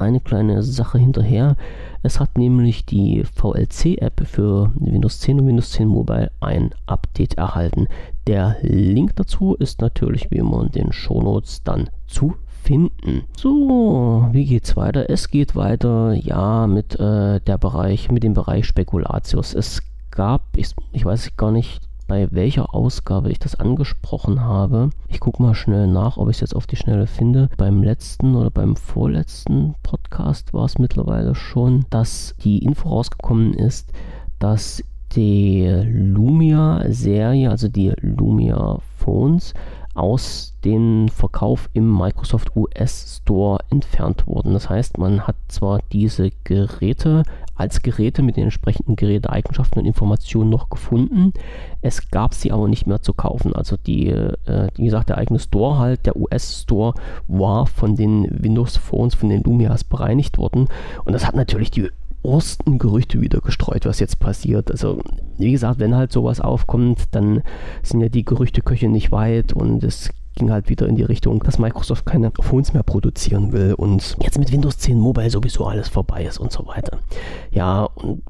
eine 0.00 0.20
kleine 0.20 0.62
Sache 0.62 0.98
hinterher. 0.98 1.56
Es 2.02 2.20
hat 2.20 2.38
nämlich 2.38 2.86
die 2.86 3.24
VLC-App 3.24 4.26
für 4.26 4.70
Windows 4.76 5.20
10 5.20 5.40
und 5.40 5.46
Windows 5.46 5.72
10 5.72 5.88
Mobile 5.88 6.30
ein 6.40 6.70
Update 6.86 7.34
erhalten. 7.34 7.88
Der 8.26 8.56
Link 8.62 9.16
dazu 9.16 9.54
ist 9.54 9.80
natürlich 9.80 10.30
wie 10.30 10.36
immer 10.36 10.62
in 10.62 10.70
den 10.70 10.92
Shownotes 10.92 11.62
dann 11.64 11.90
zu 12.06 12.34
finden. 12.62 13.24
So, 13.36 14.28
wie 14.32 14.44
geht's 14.44 14.76
weiter? 14.76 15.08
Es 15.08 15.30
geht 15.30 15.56
weiter, 15.56 16.12
ja, 16.12 16.66
mit 16.66 16.94
äh, 17.00 17.40
der 17.40 17.58
Bereich, 17.58 18.10
mit 18.10 18.22
dem 18.22 18.34
Bereich 18.34 18.66
Spekulatius. 18.66 19.54
Es 19.54 19.82
gab, 20.10 20.42
ich, 20.56 20.68
ich 20.92 21.04
weiß 21.04 21.36
gar 21.36 21.50
nicht, 21.50 21.87
bei 22.08 22.26
welcher 22.32 22.74
Ausgabe 22.74 23.30
ich 23.30 23.38
das 23.38 23.54
angesprochen 23.60 24.40
habe. 24.42 24.90
Ich 25.08 25.20
gucke 25.20 25.42
mal 25.42 25.54
schnell 25.54 25.86
nach, 25.86 26.16
ob 26.16 26.28
ich 26.30 26.36
es 26.38 26.40
jetzt 26.40 26.56
auf 26.56 26.66
die 26.66 26.76
Schnelle 26.76 27.06
finde. 27.06 27.50
Beim 27.56 27.82
letzten 27.82 28.34
oder 28.34 28.50
beim 28.50 28.74
vorletzten 28.74 29.74
Podcast 29.82 30.52
war 30.54 30.64
es 30.64 30.78
mittlerweile 30.78 31.34
schon, 31.34 31.84
dass 31.90 32.34
die 32.42 32.64
Info 32.64 32.88
rausgekommen 32.88 33.52
ist, 33.52 33.92
dass 34.38 34.82
die 35.14 35.66
Lumia-Serie, 35.68 37.50
also 37.50 37.68
die 37.68 37.92
Lumia 38.00 38.78
Phones, 38.96 39.54
aus 39.98 40.54
dem 40.64 41.08
Verkauf 41.08 41.68
im 41.72 41.96
Microsoft 41.96 42.54
US 42.56 43.20
Store 43.22 43.58
entfernt 43.70 44.26
wurden. 44.26 44.52
Das 44.52 44.70
heißt, 44.70 44.98
man 44.98 45.26
hat 45.26 45.36
zwar 45.48 45.80
diese 45.92 46.30
Geräte 46.44 47.24
als 47.54 47.82
Geräte 47.82 48.22
mit 48.22 48.36
den 48.36 48.44
entsprechenden 48.44 48.94
Geräteeigenschaften 48.94 49.80
und 49.80 49.86
Informationen 49.86 50.48
noch 50.48 50.70
gefunden, 50.70 51.32
es 51.82 52.10
gab 52.10 52.34
sie 52.34 52.52
aber 52.52 52.68
nicht 52.68 52.86
mehr 52.86 53.02
zu 53.02 53.12
kaufen. 53.12 53.54
Also 53.54 53.76
die, 53.76 54.08
äh, 54.08 54.68
wie 54.76 54.84
gesagt, 54.84 55.08
der 55.08 55.18
eigene 55.18 55.40
Store 55.40 55.78
halt, 55.78 56.06
der 56.06 56.16
US 56.16 56.62
Store, 56.62 56.94
war 57.26 57.66
von 57.66 57.96
den 57.96 58.28
Windows 58.30 58.76
Phones, 58.76 59.16
von 59.16 59.28
den 59.28 59.42
Lumias 59.42 59.82
bereinigt 59.82 60.38
worden 60.38 60.68
und 61.04 61.12
das 61.12 61.26
hat 61.26 61.34
natürlich 61.34 61.72
die 61.72 61.90
ersten 62.24 62.78
Gerüchte 62.78 63.20
wieder 63.20 63.40
gestreut, 63.40 63.86
was 63.86 64.00
jetzt 64.00 64.18
passiert. 64.18 64.70
Also, 64.70 65.00
wie 65.38 65.52
gesagt, 65.52 65.78
wenn 65.78 65.94
halt 65.94 66.12
sowas 66.12 66.40
aufkommt, 66.40 67.04
dann 67.12 67.42
sind 67.82 68.00
ja 68.00 68.08
die 68.08 68.24
Gerüchteköche 68.24 68.88
nicht 68.88 69.12
weit 69.12 69.52
und 69.52 69.84
es 69.84 70.10
ging 70.34 70.50
halt 70.50 70.68
wieder 70.68 70.86
in 70.86 70.96
die 70.96 71.02
Richtung, 71.02 71.42
dass 71.42 71.58
Microsoft 71.58 72.06
keine 72.06 72.30
Phones 72.40 72.72
mehr 72.72 72.84
produzieren 72.84 73.52
will 73.52 73.74
und 73.74 74.16
jetzt 74.22 74.38
mit 74.38 74.52
Windows 74.52 74.78
10 74.78 74.98
Mobile 74.98 75.30
sowieso 75.30 75.66
alles 75.66 75.88
vorbei 75.88 76.24
ist 76.24 76.38
und 76.38 76.52
so 76.52 76.66
weiter. 76.66 76.98
Ja, 77.50 77.84
und 77.84 78.22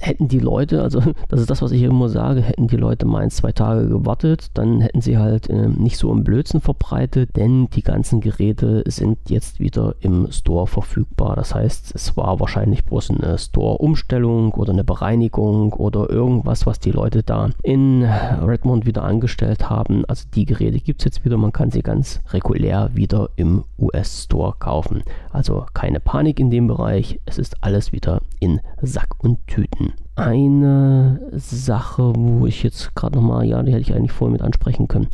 hätten 0.00 0.28
die 0.28 0.38
Leute, 0.38 0.82
also 0.82 1.00
das 1.28 1.40
ist 1.40 1.50
das, 1.50 1.62
was 1.62 1.72
ich 1.72 1.82
immer 1.82 2.08
sage, 2.08 2.40
hätten 2.40 2.66
die 2.66 2.76
Leute 2.76 3.06
mal 3.06 3.22
ein, 3.22 3.30
zwei 3.30 3.52
Tage 3.52 3.86
gewartet, 3.86 4.50
dann 4.54 4.80
hätten 4.80 5.00
sie 5.00 5.18
halt 5.18 5.48
äh, 5.48 5.68
nicht 5.68 5.98
so 5.98 6.10
im 6.10 6.24
Blödsinn 6.24 6.60
verbreitet, 6.60 7.36
denn 7.36 7.68
die 7.70 7.82
ganzen 7.82 8.20
Geräte 8.20 8.82
sind 8.86 9.18
jetzt 9.28 9.60
wieder 9.60 9.94
im 10.00 10.30
Store 10.32 10.66
verfügbar. 10.66 11.36
Das 11.36 11.54
heißt, 11.54 11.94
es 11.94 12.16
war 12.16 12.40
wahrscheinlich 12.40 12.84
bloß 12.84 13.10
eine 13.10 13.38
Store-Umstellung 13.38 14.52
oder 14.52 14.72
eine 14.72 14.84
Bereinigung 14.84 15.72
oder 15.74 16.08
irgendwas, 16.10 16.66
was 16.66 16.80
die 16.80 16.92
Leute 16.92 17.22
da 17.22 17.50
in 17.62 18.04
Redmond 18.04 18.86
wieder 18.86 19.04
angestellt 19.04 19.68
haben. 19.68 20.04
Also 20.06 20.26
die 20.34 20.46
Geräte 20.46 20.80
gibt 20.80 21.00
es 21.00 21.04
jetzt 21.04 21.24
wieder, 21.24 21.36
man 21.36 21.52
kann 21.52 21.70
sie 21.70 21.82
ganz 21.82 22.20
regulär 22.30 22.90
wieder 22.94 23.30
im 23.36 23.64
US-Store 23.78 24.54
kaufen. 24.58 25.02
Also 25.30 25.66
keine 25.74 26.00
Panik 26.00 26.40
in 26.40 26.50
dem 26.50 26.66
Bereich, 26.66 27.20
es 27.26 27.38
ist 27.38 27.62
alles 27.62 27.92
wieder 27.92 28.22
in 28.40 28.60
Sack 28.82 29.22
und 29.22 29.46
Tüten 29.46 29.89
eine 30.16 31.20
Sache, 31.32 32.12
wo 32.14 32.46
ich 32.46 32.62
jetzt 32.62 32.94
gerade 32.94 33.16
nochmal, 33.16 33.46
ja, 33.46 33.62
die 33.62 33.72
hätte 33.72 33.82
ich 33.82 33.94
eigentlich 33.94 34.12
vorher 34.12 34.32
mit 34.32 34.42
ansprechen 34.42 34.88
können. 34.88 35.08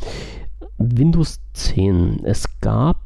Windows 0.77 1.39
10. 1.53 2.23
Es 2.23 2.59
gab 2.61 2.97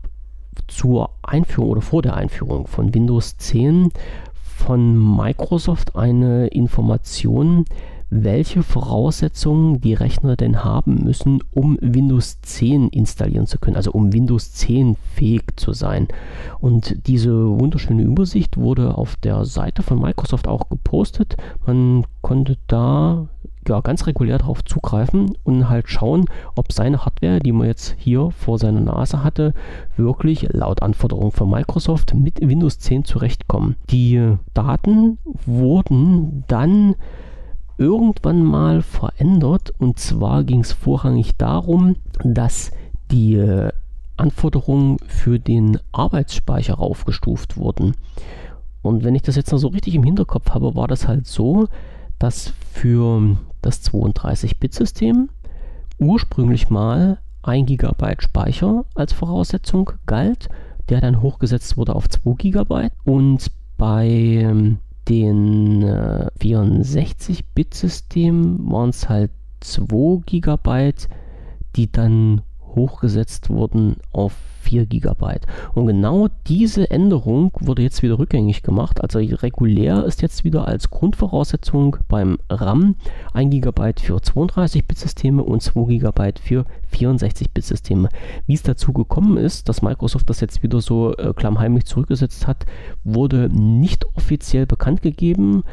zur 0.67 1.11
Einführung 1.21 1.69
oder 1.69 1.81
vor 1.81 2.01
der 2.01 2.15
Einführung 2.15 2.67
von 2.67 2.93
Windows 2.93 3.37
10 3.37 3.91
von 4.33 5.15
Microsoft 5.17 5.95
eine 5.95 6.47
Information, 6.47 7.65
welche 8.11 8.61
Voraussetzungen 8.61 9.79
die 9.79 9.93
Rechner 9.93 10.35
denn 10.35 10.65
haben 10.65 11.03
müssen, 11.05 11.39
um 11.51 11.77
Windows 11.81 12.41
10 12.41 12.89
installieren 12.89 13.47
zu 13.47 13.57
können, 13.57 13.77
also 13.77 13.91
um 13.91 14.11
Windows 14.11 14.51
10 14.51 14.97
fähig 15.15 15.43
zu 15.55 15.71
sein. 15.71 16.09
Und 16.59 17.07
diese 17.07 17.31
wunderschöne 17.31 18.03
Übersicht 18.03 18.57
wurde 18.57 18.97
auf 18.97 19.15
der 19.15 19.45
Seite 19.45 19.81
von 19.81 19.99
Microsoft 19.99 20.49
auch 20.49 20.67
gepostet. 20.67 21.37
Man 21.65 22.05
konnte 22.21 22.57
da 22.67 23.29
ja, 23.65 23.79
ganz 23.79 24.05
regulär 24.07 24.39
darauf 24.39 24.65
zugreifen 24.65 25.37
und 25.43 25.69
halt 25.69 25.87
schauen, 25.87 26.25
ob 26.55 26.73
seine 26.73 27.05
Hardware, 27.05 27.39
die 27.39 27.53
man 27.53 27.67
jetzt 27.67 27.95
hier 27.97 28.31
vor 28.31 28.57
seiner 28.57 28.81
Nase 28.81 29.23
hatte, 29.23 29.53
wirklich 29.95 30.49
laut 30.51 30.81
Anforderungen 30.81 31.31
von 31.31 31.49
Microsoft 31.49 32.13
mit 32.13 32.41
Windows 32.41 32.79
10 32.79 33.05
zurechtkommen. 33.05 33.77
Die 33.89 34.35
Daten 34.53 35.17
wurden 35.45 36.43
dann 36.47 36.95
irgendwann 37.81 38.43
mal 38.43 38.83
verändert. 38.83 39.73
Und 39.79 39.99
zwar 39.99 40.43
ging 40.43 40.61
es 40.61 40.71
vorrangig 40.71 41.35
darum, 41.37 41.95
dass 42.23 42.71
die 43.09 43.35
äh, 43.35 43.71
Anforderungen 44.17 44.97
für 45.07 45.39
den 45.39 45.79
Arbeitsspeicher 45.91 46.79
aufgestuft 46.79 47.57
wurden. 47.57 47.95
Und 48.83 49.03
wenn 49.03 49.15
ich 49.15 49.23
das 49.23 49.35
jetzt 49.35 49.51
noch 49.51 49.57
so 49.57 49.69
richtig 49.69 49.95
im 49.95 50.03
Hinterkopf 50.03 50.51
habe, 50.51 50.75
war 50.75 50.87
das 50.87 51.07
halt 51.07 51.25
so, 51.25 51.67
dass 52.19 52.53
für 52.71 53.37
das 53.63 53.83
32-Bit-System 53.83 55.29
ursprünglich 55.99 56.69
mal 56.69 57.17
1 57.43 57.67
GB 57.67 58.15
Speicher 58.19 58.85
als 58.93 59.13
Voraussetzung 59.13 59.91
galt, 60.05 60.49
der 60.89 61.01
dann 61.01 61.21
hochgesetzt 61.21 61.77
wurde 61.77 61.95
auf 61.95 62.07
2 62.07 62.33
GB. 62.37 62.89
Und 63.05 63.51
bei 63.77 64.07
ähm, 64.07 64.77
den 65.11 65.83
äh, 65.83 66.31
64-Bit-Systemen 66.39 68.71
waren 68.71 68.91
es 68.91 69.09
halt 69.09 69.31
2 69.59 70.21
GB, 70.25 70.93
die 71.75 71.91
dann 71.91 72.43
hochgesetzt 72.75 73.49
wurden 73.49 73.97
auf 74.11 74.33
4 74.61 74.85
GB. 74.85 75.39
Und 75.73 75.87
genau 75.87 76.27
diese 76.47 76.89
Änderung 76.89 77.51
wurde 77.59 77.81
jetzt 77.81 78.03
wieder 78.03 78.19
rückgängig 78.19 78.63
gemacht. 78.63 79.01
Also 79.01 79.19
regulär 79.19 80.05
ist 80.05 80.21
jetzt 80.21 80.43
wieder 80.43 80.67
als 80.67 80.89
Grundvoraussetzung 80.89 81.97
beim 82.07 82.37
RAM 82.49 82.95
1 83.33 83.51
GB 83.51 83.93
für 84.01 84.17
32-Bit-Systeme 84.17 85.43
und 85.43 85.61
2 85.61 85.97
GB 85.97 86.33
für 86.41 86.65
64-Bit-Systeme. 86.93 88.09
Wie 88.45 88.53
es 88.53 88.63
dazu 88.63 88.93
gekommen 88.93 89.37
ist, 89.37 89.67
dass 89.67 89.81
Microsoft 89.81 90.29
das 90.29 90.39
jetzt 90.39 90.63
wieder 90.63 90.81
so 90.81 91.15
äh, 91.15 91.33
klammheimlich 91.33 91.85
zurückgesetzt 91.85 92.47
hat, 92.47 92.65
wurde 93.03 93.49
nicht 93.49 94.05
offiziell 94.15 94.65
bekannt 94.65 95.01
gegeben. 95.01 95.63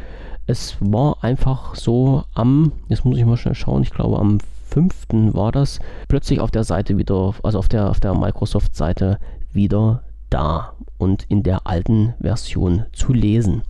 Es 0.46 0.76
war 0.80 1.22
einfach 1.22 1.74
so 1.74 2.24
am, 2.34 2.72
jetzt 2.88 3.04
muss 3.04 3.18
ich 3.18 3.24
mal 3.26 3.36
schnell 3.36 3.54
schauen, 3.54 3.82
ich 3.82 3.90
glaube 3.90 4.18
am 4.18 4.38
5. 4.68 5.34
war 5.34 5.52
das, 5.52 5.78
plötzlich 6.08 6.40
auf 6.40 6.50
der 6.50 6.64
Seite 6.64 6.98
wieder, 6.98 7.34
also 7.42 7.58
auf 7.58 7.68
der, 7.68 7.90
auf 7.90 8.00
der 8.00 8.14
Microsoft-Seite 8.14 9.18
wieder 9.52 10.02
da 10.30 10.74
und 10.98 11.24
in 11.24 11.42
der 11.42 11.66
alten 11.66 12.14
Version 12.20 12.84
zu 12.92 13.12
lesen. 13.12 13.62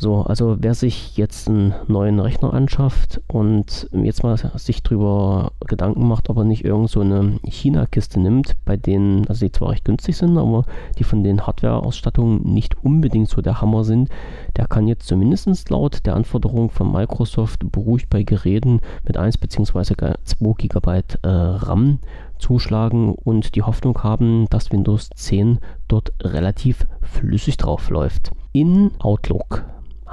So, 0.00 0.22
also 0.22 0.56
wer 0.60 0.74
sich 0.74 1.16
jetzt 1.16 1.48
einen 1.48 1.74
neuen 1.88 2.20
Rechner 2.20 2.54
anschafft 2.54 3.20
und 3.26 3.90
jetzt 3.92 4.22
mal 4.22 4.36
sich 4.54 4.84
drüber 4.84 5.50
Gedanken 5.66 6.06
macht, 6.06 6.30
ob 6.30 6.36
er 6.36 6.44
nicht 6.44 6.64
irgend 6.64 6.88
so 6.88 7.00
eine 7.00 7.40
China-Kiste 7.44 8.20
nimmt, 8.20 8.54
bei 8.64 8.76
denen, 8.76 9.26
also 9.26 9.44
die 9.44 9.50
zwar 9.50 9.70
recht 9.70 9.84
günstig 9.84 10.16
sind, 10.16 10.38
aber 10.38 10.64
die 10.98 11.04
von 11.04 11.24
den 11.24 11.44
Hardware-Ausstattungen 11.44 12.42
nicht 12.44 12.76
unbedingt 12.84 13.28
so 13.28 13.42
der 13.42 13.60
Hammer 13.60 13.82
sind, 13.82 14.08
der 14.56 14.68
kann 14.68 14.86
jetzt 14.86 15.08
zumindest 15.08 15.68
laut 15.68 16.06
der 16.06 16.14
Anforderung 16.14 16.70
von 16.70 16.92
Microsoft 16.92 17.72
beruhigt 17.72 18.08
bei 18.08 18.22
Geräten 18.22 18.80
mit 19.04 19.16
1 19.16 19.38
bzw. 19.38 20.14
2 20.22 20.52
GB 20.58 21.02
äh, 21.22 21.28
RAM 21.28 21.98
zuschlagen 22.38 23.16
und 23.16 23.56
die 23.56 23.62
Hoffnung 23.62 24.00
haben, 24.04 24.46
dass 24.48 24.70
Windows 24.70 25.10
10 25.16 25.58
dort 25.88 26.12
relativ 26.22 26.86
flüssig 27.02 27.56
drauf 27.56 27.90
läuft. 27.90 28.30
In 28.52 28.92
Outlook 29.00 29.64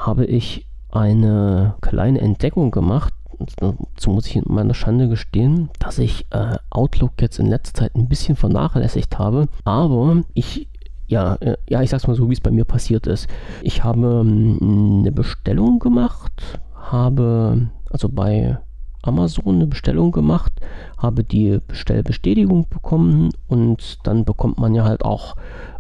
habe 0.06 0.26
ich 0.26 0.68
eine 0.92 1.76
kleine 1.82 2.22
Entdeckung 2.22 2.72
gemacht. 2.72 3.14
Dazu 3.58 4.12
muss 4.12 4.28
ich 4.28 4.38
in 4.38 4.44
meiner 4.48 4.74
Schande 4.74 5.10
gestehen, 5.10 5.70
dass 5.80 6.00
ich 6.00 6.26
äh, 6.32 6.56
Outlook 6.70 7.14
jetzt 7.20 7.40
in 7.40 7.48
letzter 7.48 7.82
Zeit 7.82 7.96
ein 7.96 8.08
bisschen 8.08 8.38
vernachlässigt 8.38 9.20
habe. 9.20 9.48
Aber 9.66 10.24
ich 10.34 10.70
ja, 11.08 11.36
äh, 11.36 11.58
ja, 11.70 11.82
ich 11.82 11.90
sag's 11.90 12.08
mal 12.08 12.16
so, 12.16 12.30
wie 12.30 12.34
es 12.34 12.42
bei 12.42 12.52
mir 12.52 12.66
passiert 12.66 13.08
ist. 13.08 13.28
Ich 13.62 13.84
habe 13.84 14.22
ähm, 14.26 15.02
eine 15.02 15.12
Bestellung 15.12 15.80
gemacht, 15.80 16.60
habe 16.74 17.70
also 17.92 18.10
bei 18.10 18.58
Amazon 19.04 19.56
eine 19.56 19.68
Bestellung 19.68 20.12
gemacht, 20.12 20.52
habe 20.98 21.24
die 21.24 21.60
Bestellbestätigung 21.68 22.68
bekommen 22.70 23.30
und 23.48 24.00
dann 24.04 24.26
bekommt 24.26 24.58
man 24.58 24.74
ja 24.74 24.84
halt 24.84 25.06
auch, 25.06 25.36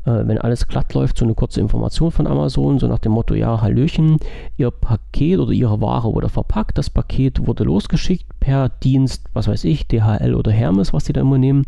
wenn 0.05 0.37
alles 0.37 0.67
glatt 0.67 0.93
läuft, 0.93 1.17
so 1.17 1.25
eine 1.25 1.33
kurze 1.33 1.59
Information 1.59 2.11
von 2.11 2.27
Amazon, 2.27 2.79
so 2.79 2.87
nach 2.87 2.99
dem 2.99 3.11
Motto, 3.13 3.33
ja, 3.33 3.61
Hallöchen, 3.61 4.17
Ihr 4.55 4.71
Paket 4.71 5.39
oder 5.39 5.51
Ihre 5.51 5.81
Ware 5.81 6.13
wurde 6.13 6.29
verpackt, 6.29 6.77
das 6.77 6.89
Paket 6.89 7.47
wurde 7.47 7.63
losgeschickt 7.63 8.25
per 8.39 8.69
Dienst, 8.69 9.25
was 9.33 9.47
weiß 9.47 9.63
ich, 9.63 9.87
DHL 9.87 10.35
oder 10.35 10.51
Hermes, 10.51 10.93
was 10.93 11.05
Sie 11.05 11.13
da 11.13 11.21
immer 11.21 11.39
nehmen. 11.39 11.65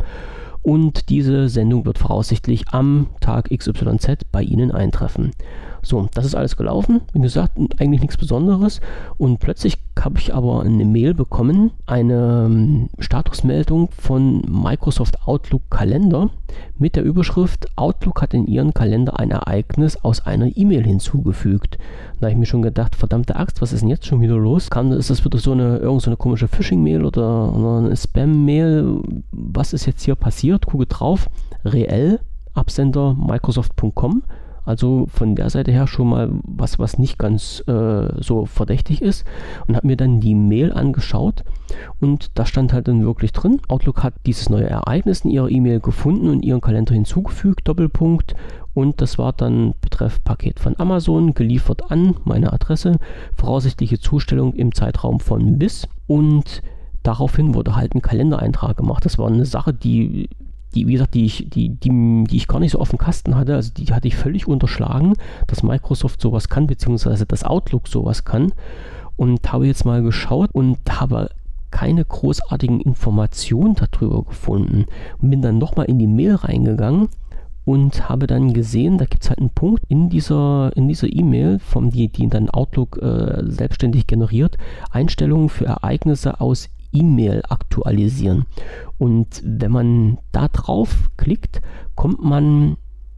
Und 0.61 1.09
diese 1.09 1.47
Sendung 1.49 1.85
wird 1.85 1.97
voraussichtlich 1.97 2.65
am 2.71 3.07
Tag 3.21 3.49
XYZ 3.49 4.25
bei 4.31 4.43
Ihnen 4.43 4.71
eintreffen. 4.71 5.31
So, 5.87 6.09
das 6.13 6.25
ist 6.25 6.35
alles 6.35 6.57
gelaufen. 6.57 6.99
Wie 7.13 7.21
gesagt, 7.21 7.57
eigentlich 7.77 8.01
nichts 8.01 8.17
Besonderes. 8.17 8.81
Und 9.17 9.39
plötzlich 9.39 9.77
habe 9.97 10.19
ich 10.19 10.35
aber 10.35 10.63
eine 10.63 10.83
Mail 10.83 11.13
bekommen, 11.13 11.71
eine 11.85 12.45
ähm, 12.45 12.89
Statusmeldung 12.99 13.87
von 13.97 14.41
Microsoft 14.41 15.25
Outlook 15.25 15.61
Kalender 15.69 16.29
mit 16.77 16.97
der 16.97 17.03
Überschrift 17.03 17.67
Outlook 17.77 18.21
hat 18.21 18.33
in 18.33 18.47
ihren 18.47 18.73
Kalender 18.73 19.17
ein 19.17 19.31
Ereignis 19.31 19.95
aus 20.03 20.25
einer 20.25 20.57
E-Mail 20.57 20.83
hinzugefügt. 20.83 21.77
Da 22.19 22.25
habe 22.25 22.33
ich 22.33 22.37
mir 22.37 22.45
schon 22.45 22.63
gedacht, 22.63 22.97
verdammte 22.97 23.37
Axt, 23.37 23.61
was 23.61 23.71
ist 23.71 23.79
denn 23.79 23.89
jetzt 23.89 24.05
schon 24.05 24.19
wieder 24.19 24.35
los? 24.35 24.69
Kann, 24.69 24.91
ist 24.91 25.09
das 25.09 25.23
wieder 25.23 25.37
so 25.37 25.53
eine, 25.53 25.77
irgend 25.77 26.01
so 26.01 26.09
eine 26.09 26.17
komische 26.17 26.49
Phishing-Mail 26.49 27.05
oder, 27.05 27.53
eine 27.53 27.95
Spam-Mail? 27.95 28.99
Was 29.31 29.71
ist 29.71 29.85
jetzt 29.85 30.03
hier 30.03 30.15
passiert? 30.15 30.65
Gucke 30.65 30.85
drauf. 30.85 31.29
Reell, 31.63 32.19
Absender 32.53 33.15
Microsoft.com 33.17 34.23
also 34.67 35.07
von 35.09 35.35
der 35.35 35.49
Seite 35.49 35.71
her 35.71 35.87
schon 35.87 36.09
mal 36.09 36.29
was, 36.43 36.77
was 36.77 36.99
nicht 36.99 37.17
ganz 37.17 37.63
äh, 37.67 38.21
so 38.21 38.45
verdächtig 38.45 39.01
ist. 39.01 39.25
Und 39.67 39.75
habe 39.75 39.87
mir 39.87 39.97
dann 39.97 40.19
die 40.19 40.35
Mail 40.35 40.73
angeschaut 40.73 41.43
und 41.99 42.31
da 42.37 42.45
stand 42.45 42.73
halt 42.73 42.87
dann 42.87 43.03
wirklich 43.03 43.31
drin, 43.31 43.61
Outlook 43.67 44.03
hat 44.03 44.13
dieses 44.25 44.49
neue 44.49 44.69
Ereignis 44.69 45.21
in 45.21 45.31
ihrer 45.31 45.49
E-Mail 45.49 45.79
gefunden 45.79 46.29
und 46.29 46.43
ihren 46.43 46.61
Kalender 46.61 46.93
hinzugefügt, 46.93 47.67
Doppelpunkt. 47.67 48.35
Und 48.73 49.01
das 49.01 49.17
war 49.17 49.33
dann 49.33 49.73
betreff 49.81 50.23
Paket 50.23 50.59
von 50.59 50.79
Amazon, 50.79 51.33
geliefert 51.33 51.89
an 51.91 52.15
meine 52.25 52.53
Adresse, 52.53 52.99
voraussichtliche 53.35 53.99
Zustellung 53.99 54.53
im 54.53 54.73
Zeitraum 54.73 55.19
von 55.19 55.57
bis. 55.57 55.87
Und 56.05 56.61
daraufhin 57.03 57.55
wurde 57.55 57.75
halt 57.75 57.95
ein 57.95 58.01
Kalendereintrag 58.01 58.77
gemacht. 58.77 59.03
Das 59.03 59.17
war 59.17 59.27
eine 59.27 59.45
Sache, 59.45 59.73
die 59.73 60.29
die, 60.75 60.87
wie 60.87 60.93
gesagt, 60.93 61.13
die 61.13 61.25
ich, 61.25 61.49
die, 61.49 61.69
die, 61.69 62.23
die 62.29 62.37
ich 62.37 62.47
gar 62.47 62.59
nicht 62.59 62.71
so 62.71 62.79
auf 62.79 62.89
dem 62.89 62.99
Kasten 62.99 63.35
hatte, 63.35 63.55
also 63.55 63.71
die 63.75 63.85
hatte 63.93 64.07
ich 64.07 64.15
völlig 64.15 64.47
unterschlagen, 64.47 65.13
dass 65.47 65.63
Microsoft 65.63 66.21
sowas 66.21 66.49
kann, 66.49 66.67
beziehungsweise 66.67 67.25
dass 67.25 67.43
Outlook 67.43 67.87
sowas 67.87 68.25
kann. 68.25 68.53
Und 69.15 69.51
habe 69.51 69.65
jetzt 69.65 69.85
mal 69.85 70.03
geschaut 70.03 70.51
und 70.53 70.77
habe 70.89 71.29
keine 71.71 72.05
großartigen 72.05 72.79
Informationen 72.81 73.75
darüber 73.75 74.23
gefunden. 74.23 74.85
Und 75.19 75.29
bin 75.31 75.41
dann 75.41 75.57
nochmal 75.57 75.87
in 75.87 75.97
die 75.97 76.07
Mail 76.07 76.35
reingegangen 76.35 77.09
und 77.65 78.07
habe 78.07 78.27
dann 78.27 78.53
gesehen, 78.53 78.97
da 78.97 79.03
gibt 79.03 79.23
es 79.23 79.29
halt 79.29 79.39
einen 79.39 79.49
Punkt 79.49 79.83
in 79.89 80.09
dieser 80.09 80.71
in 80.75 80.87
dieser 80.87 81.11
E-Mail, 81.11 81.59
die, 81.75 82.07
die 82.07 82.27
dann 82.29 82.49
Outlook 82.49 82.97
äh, 83.01 83.43
selbstständig 83.43 84.07
generiert, 84.07 84.57
Einstellungen 84.89 85.49
für 85.49 85.65
Ereignisse 85.65 86.39
aus 86.39 86.69
E-Mail 86.91 87.43
aktualisieren. 87.49 88.45
Und 88.97 89.41
wenn 89.43 89.71
man 89.71 90.17
da 90.31 90.47
drauf 90.47 91.09
klickt, 91.17 91.61
kommt 91.95 92.23
man 92.23 92.77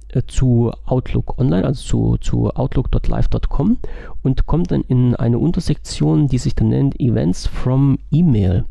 äh, 0.10 0.22
zu 0.28 0.72
Outlook 0.86 1.40
Online, 1.40 1.66
also 1.66 1.82
zu, 1.82 2.18
zu 2.18 2.50
outlook.live.com 2.50 3.78
und 4.24 4.46
kommt 4.46 4.72
dann 4.72 4.82
in 4.82 5.16
eine 5.16 5.40
Untersektion, 5.40 6.28
die 6.28 6.38
sich 6.38 6.56
dann 6.56 6.70
nennt 6.70 7.00
Events 7.00 7.48
from 7.48 8.00
Email. 8.12 8.66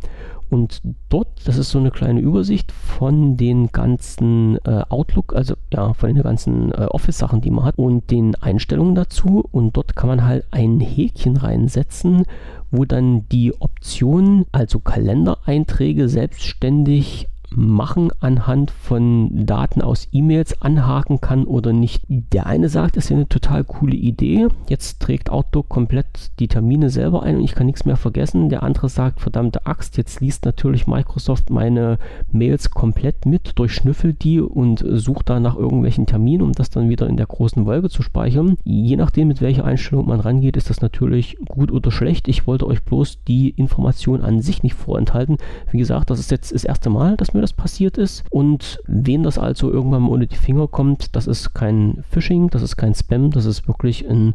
Und 0.50 0.80
dort, 1.10 1.28
das 1.46 1.58
ist 1.58 1.70
so 1.70 1.78
eine 1.78 1.90
kleine 1.90 2.20
Übersicht 2.20 2.72
von 2.72 3.36
den 3.36 3.70
ganzen 3.70 4.56
äh, 4.64 4.82
Outlook, 4.88 5.34
also 5.34 5.54
ja, 5.72 5.92
von 5.92 6.14
den 6.14 6.22
ganzen 6.22 6.72
äh, 6.72 6.86
Office-Sachen, 6.86 7.42
die 7.42 7.50
man 7.50 7.66
hat 7.66 7.76
und 7.76 8.10
den 8.10 8.34
Einstellungen 8.34 8.94
dazu. 8.94 9.44
Und 9.50 9.76
dort 9.76 9.94
kann 9.94 10.08
man 10.08 10.24
halt 10.24 10.46
ein 10.50 10.80
Häkchen 10.80 11.36
reinsetzen, 11.36 12.24
wo 12.70 12.84
dann 12.84 13.28
die 13.28 13.54
Option, 13.60 14.46
also 14.52 14.80
Kalendereinträge 14.80 16.08
selbstständig 16.08 17.28
machen 17.54 18.10
anhand 18.20 18.70
von 18.70 19.46
Daten 19.46 19.82
aus 19.82 20.08
E-Mails 20.12 20.60
anhaken 20.62 21.20
kann 21.20 21.44
oder 21.44 21.72
nicht. 21.72 22.02
Der 22.08 22.46
eine 22.46 22.68
sagt, 22.68 22.96
das 22.96 23.06
ist 23.06 23.12
eine 23.12 23.28
total 23.28 23.64
coole 23.64 23.96
Idee. 23.96 24.48
Jetzt 24.68 25.00
trägt 25.00 25.30
Outlook 25.30 25.68
komplett 25.68 26.30
die 26.38 26.48
Termine 26.48 26.90
selber 26.90 27.22
ein 27.22 27.36
und 27.36 27.44
ich 27.44 27.54
kann 27.54 27.66
nichts 27.66 27.84
mehr 27.84 27.96
vergessen. 27.96 28.48
Der 28.48 28.62
andere 28.62 28.88
sagt, 28.88 29.20
verdammte 29.20 29.66
Axt, 29.66 29.96
jetzt 29.96 30.20
liest 30.20 30.44
natürlich 30.44 30.86
Microsoft 30.86 31.50
meine 31.50 31.98
Mails 32.32 32.70
komplett 32.70 33.26
mit, 33.26 33.58
durchschnüffelt 33.58 34.22
die 34.24 34.40
und 34.40 34.84
sucht 34.86 35.28
da 35.30 35.40
nach 35.40 35.56
irgendwelchen 35.56 36.06
Terminen, 36.06 36.42
um 36.42 36.52
das 36.52 36.70
dann 36.70 36.88
wieder 36.88 37.06
in 37.06 37.16
der 37.16 37.26
großen 37.26 37.66
Wolke 37.66 37.88
zu 37.88 38.02
speichern. 38.02 38.56
Je 38.64 38.96
nachdem, 38.96 39.28
mit 39.28 39.40
welcher 39.40 39.64
Einstellung 39.64 40.06
man 40.06 40.20
rangeht, 40.20 40.56
ist 40.56 40.70
das 40.70 40.80
natürlich 40.80 41.36
gut 41.48 41.72
oder 41.72 41.90
schlecht. 41.90 42.28
Ich 42.28 42.46
wollte 42.46 42.66
euch 42.66 42.82
bloß 42.82 43.24
die 43.26 43.50
Information 43.50 44.22
an 44.22 44.40
sich 44.40 44.62
nicht 44.62 44.74
vorenthalten. 44.74 45.38
Wie 45.70 45.78
gesagt, 45.78 46.10
das 46.10 46.20
ist 46.20 46.30
jetzt 46.30 46.52
das 46.52 46.64
erste 46.64 46.90
Mal, 46.90 47.16
dass 47.16 47.34
mir 47.34 47.37
das 47.40 47.52
passiert 47.52 47.98
ist. 47.98 48.24
Und 48.30 48.80
wen 48.86 49.22
das 49.22 49.38
also 49.38 49.70
irgendwann 49.70 50.02
mal 50.02 50.10
unter 50.10 50.26
die 50.26 50.36
Finger 50.36 50.68
kommt, 50.68 51.14
das 51.16 51.26
ist 51.26 51.54
kein 51.54 52.02
Phishing, 52.10 52.48
das 52.50 52.62
ist 52.62 52.76
kein 52.76 52.94
Spam, 52.94 53.30
das 53.30 53.44
ist 53.44 53.68
wirklich 53.68 54.08
ein, 54.08 54.34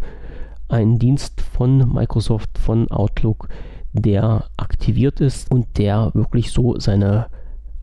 ein 0.69 0.99
Dienst 0.99 1.41
von 1.41 1.93
Microsoft, 1.93 2.57
von 2.57 2.89
Outlook, 2.91 3.49
der 3.93 4.45
aktiviert 4.57 5.21
ist 5.21 5.51
und 5.51 5.77
der 5.77 6.11
wirklich 6.13 6.51
so 6.51 6.79
seine 6.79 7.27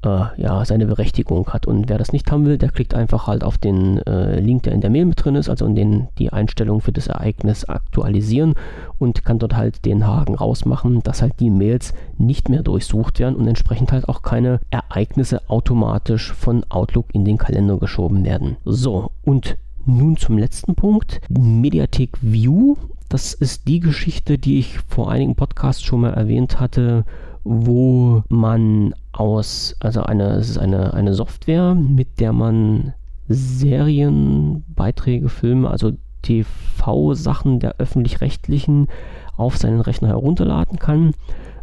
äh, 0.05 0.41
ja, 0.41 0.65
seine 0.65 0.87
Berechtigung 0.87 1.49
hat. 1.49 1.67
Und 1.67 1.89
wer 1.89 1.99
das 1.99 2.13
nicht 2.13 2.31
haben 2.31 2.47
will, 2.47 2.59
der 2.59 2.71
klickt 2.71 2.95
einfach 2.95 3.27
halt 3.27 3.45
auf 3.45 3.59
den 3.59 3.99
äh, 4.07 4.41
Link, 4.41 4.65
der 4.65 4.73
in 4.73 4.81
der 4.81 4.91
Mail 4.91 5.05
mit 5.05 5.25
drin 5.25 5.35
ist, 5.35 5.49
also 5.49 5.67
in 5.67 5.75
den 5.75 6.09
die 6.19 6.33
Einstellung 6.33 6.81
für 6.81 6.93
das 6.93 7.09
Ereignis 7.09 7.65
aktualisieren 7.65 8.55
und 8.99 9.25
kann 9.25 9.39
dort 9.39 9.57
halt 9.57 9.85
den 9.85 10.07
Haken 10.07 10.35
rausmachen, 10.35 11.03
dass 11.03 11.23
halt 11.23 11.41
die 11.41 11.51
Mails 11.51 11.95
nicht 12.19 12.49
mehr 12.49 12.63
durchsucht 12.63 13.19
werden 13.19 13.37
und 13.37 13.47
entsprechend 13.47 13.93
halt 13.93 14.09
auch 14.09 14.23
keine 14.23 14.61
Ereignisse 14.71 15.49
automatisch 15.49 16.33
von 16.33 16.65
Outlook 16.69 17.07
in 17.13 17.25
den 17.25 17.39
Kalender 17.39 17.79
geschoben 17.79 18.25
werden. 18.25 18.57
So, 18.65 19.11
und 19.25 19.57
nun 19.87 20.17
zum 20.17 20.39
letzten 20.39 20.75
Punkt. 20.75 21.21
Mediathek 21.31 22.11
View. 22.21 22.77
Das 23.09 23.35
ist 23.35 23.67
die 23.67 23.81
Geschichte, 23.81 24.39
die 24.39 24.59
ich 24.59 24.79
vor 24.87 25.11
einigen 25.11 25.35
Podcasts 25.35 25.83
schon 25.83 26.03
mal 26.03 26.13
erwähnt 26.13 26.61
hatte, 26.61 27.05
wo 27.45 28.23
man 28.29 28.95
aus, 29.13 29.77
also 29.81 30.03
eine, 30.03 30.35
es 30.35 30.51
ist 30.51 30.59
eine, 30.59 30.95
eine 30.95 31.15
Software, 31.15 31.75
mit 31.75 32.21
der 32.21 32.33
man 32.33 32.95
Serien, 33.29 34.65
Beiträge, 34.69 35.29
Filme, 35.29 35.71
also 35.71 35.93
TV-Sachen 36.23 37.61
der 37.61 37.77
öffentlich-rechtlichen 37.79 38.89
auf 39.37 39.57
seinen 39.57 39.81
Rechner 39.81 40.09
herunterladen 40.09 40.79
kann. 40.79 41.15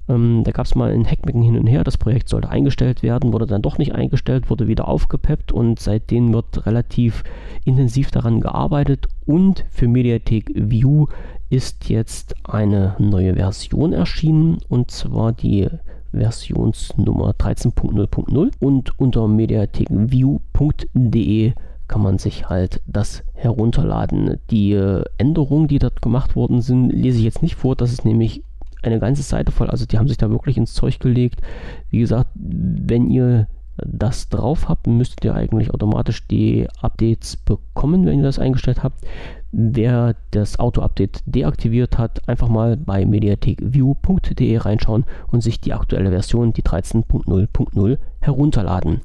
Ähm, 0.09 0.43
da 0.43 0.51
gab 0.51 0.65
es 0.65 0.75
mal 0.75 0.91
ein 0.91 1.05
Hackmecken 1.05 1.41
hin 1.41 1.57
und 1.57 1.67
her, 1.67 1.83
das 1.83 1.97
Projekt 1.97 2.29
sollte 2.29 2.49
eingestellt 2.49 3.03
werden, 3.03 3.33
wurde 3.33 3.45
dann 3.45 3.61
doch 3.61 3.77
nicht 3.77 3.93
eingestellt, 3.93 4.49
wurde 4.49 4.67
wieder 4.67 4.87
aufgepeppt 4.87 5.51
und 5.51 5.79
seitdem 5.79 6.33
wird 6.33 6.65
relativ 6.65 7.23
intensiv 7.65 8.09
daran 8.11 8.39
gearbeitet 8.39 9.07
und 9.25 9.65
für 9.69 9.87
Mediathek 9.87 10.51
View 10.55 11.07
ist 11.49 11.89
jetzt 11.89 12.35
eine 12.43 12.95
neue 12.99 13.35
Version 13.35 13.93
erschienen 13.93 14.57
und 14.69 14.91
zwar 14.91 15.33
die 15.33 15.67
Versionsnummer 16.11 17.31
13.0.0 17.31 18.51
und 18.59 18.99
unter 18.99 19.27
mediathekview.de 19.27 21.53
kann 21.87 22.01
man 22.01 22.17
sich 22.17 22.49
halt 22.49 22.81
das 22.85 23.23
herunterladen. 23.33 24.39
Die 24.49 24.73
äh, 24.73 25.05
Änderungen, 25.17 25.69
die 25.69 25.79
dort 25.79 26.01
gemacht 26.01 26.35
worden 26.35 26.61
sind, 26.61 26.89
lese 26.89 27.19
ich 27.19 27.23
jetzt 27.23 27.41
nicht 27.41 27.55
vor. 27.55 27.77
Das 27.77 27.93
ist 27.93 28.03
nämlich 28.03 28.43
eine 28.87 28.99
ganze 28.99 29.23
Seite 29.23 29.51
voll. 29.51 29.69
Also 29.69 29.85
die 29.85 29.97
haben 29.97 30.07
sich 30.07 30.17
da 30.17 30.29
wirklich 30.29 30.57
ins 30.57 30.73
Zeug 30.73 30.99
gelegt. 30.99 31.41
Wie 31.89 31.99
gesagt, 31.99 32.29
wenn 32.35 33.09
ihr 33.09 33.47
das 33.77 34.29
drauf 34.29 34.69
habt, 34.69 34.87
müsstet 34.87 35.23
ihr 35.23 35.35
eigentlich 35.35 35.71
automatisch 35.71 36.27
die 36.27 36.67
Updates 36.81 37.37
bekommen, 37.37 38.05
wenn 38.05 38.17
ihr 38.17 38.23
das 38.23 38.39
eingestellt 38.39 38.83
habt. 38.83 39.05
Wer 39.59 40.15
das 40.29 40.59
Auto-Update 40.59 41.23
deaktiviert 41.25 41.97
hat, 41.97 42.29
einfach 42.29 42.47
mal 42.47 42.77
bei 42.77 43.07
mediathekview.de 43.07 44.57
reinschauen 44.57 45.03
und 45.31 45.41
sich 45.41 45.59
die 45.59 45.73
aktuelle 45.73 46.11
Version, 46.11 46.53
die 46.53 46.61
13.0.0, 46.61 47.97
herunterladen. 48.19 49.01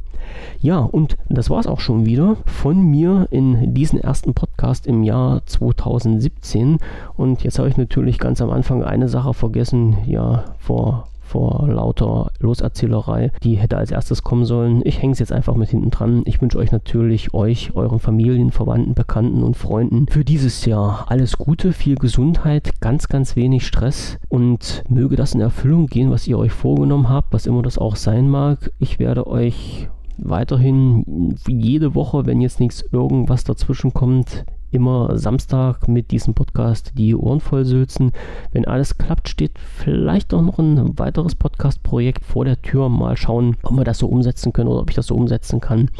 Ja, 0.61 0.81
und 0.81 1.17
das 1.31 1.49
war 1.49 1.59
es 1.61 1.67
auch 1.67 1.81
schon 1.81 2.05
wieder 2.05 2.37
von 2.45 2.85
mir 2.85 3.29
in 3.31 3.73
diesem 3.73 3.99
ersten 3.99 4.35
Podcast 4.35 4.87
im 4.87 5.03
Jahr 5.03 5.41
2017. 5.47 6.77
Und 7.17 7.45
jetzt 7.45 7.59
habe 7.59 7.71
ich 7.71 7.79
natürlich 7.79 8.19
ganz 8.19 8.43
am 8.43 8.51
Anfang 8.51 8.85
eine 8.85 9.09
Sache 9.09 9.33
vergessen. 9.33 9.97
Ja, 10.05 10.45
vor 10.59 11.09
vor 11.33 11.67
lauter 11.67 12.31
Loserzählerei. 12.41 13.33
Die 13.43 13.55
hätte 13.55 13.79
als 13.79 13.91
erstes 13.91 14.23
kommen 14.23 14.45
sollen. 14.45 14.83
Ich 14.85 15.01
hänge 15.01 15.15
es 15.15 15.19
jetzt 15.19 15.33
einfach 15.33 15.55
mit 15.55 15.71
hinten 15.71 15.91
dran. 15.91 16.23
Ich 16.27 16.43
wünsche 16.43 16.59
euch 16.59 16.73
natürlich, 16.73 17.33
euch, 17.33 17.75
euren 17.75 18.01
Familien, 18.01 18.51
Verwandten, 18.51 18.93
Bekannten 18.95 19.43
und 19.43 19.57
Freunden 19.57 20.07
für 20.09 20.27
dieses 20.27 20.67
Jahr 20.67 21.07
alles 21.09 21.39
Gute, 21.39 21.73
viel 21.73 21.95
Gesundheit, 21.95 22.81
ganz, 22.81 23.09
ganz 23.09 23.35
wenig 23.35 23.67
Stress 23.67 24.19
und 24.29 24.85
möge 24.91 25.17
das 25.17 25.33
in 25.33 25.41
Erfüllung 25.41 25.87
gehen, 25.87 26.11
was 26.11 26.29
ihr 26.29 26.37
euch 26.37 26.53
vorgenommen 26.53 27.09
habt, 27.09 27.33
was 27.33 27.47
immer 27.47 27.63
das 27.63 27.79
auch 27.79 27.97
sein 27.97 28.29
mag. 28.29 28.71
Ich 28.79 28.99
werde 28.99 29.27
euch 29.27 29.89
weiterhin 30.19 31.35
jede 31.49 31.95
Woche, 31.95 32.27
wenn 32.27 32.43
jetzt 32.43 32.61
nichts 32.61 32.85
irgendwas 32.93 33.45
dazwischen 33.45 33.95
kommt, 33.95 34.45
immer 34.73 35.17
Samstag 35.19 35.87
mit 35.87 36.11
diesem 36.11 36.35
Podcast 36.35 36.93
die 36.97 37.15
Ohren 37.15 37.41
voll 37.41 37.65
sülzen. 37.65 38.13
Wenn 38.53 38.65
alles 38.65 38.99
klappt, 38.99 39.29
steht 39.29 39.59
vielleicht 39.59 40.35
auch 40.35 40.43
noch 40.43 40.59
ein 40.59 40.99
weiteres 40.99 41.35
Podcast-Projekt 41.35 42.25
vor 42.25 42.45
der 42.45 42.61
Tür. 42.61 42.89
Mal 42.89 43.17
schauen, 43.17 43.57
ob 43.63 43.77
wir 43.77 43.85
das 43.85 43.99
so 43.99 44.09
umsetzen 44.09 44.53
können 44.53 44.69
oder 44.69 44.81
ob 44.81 44.91
ich 44.91 44.97
das 44.97 45.07
so 45.07 45.15
umsetzen 45.15 45.61
kann, 45.61 45.91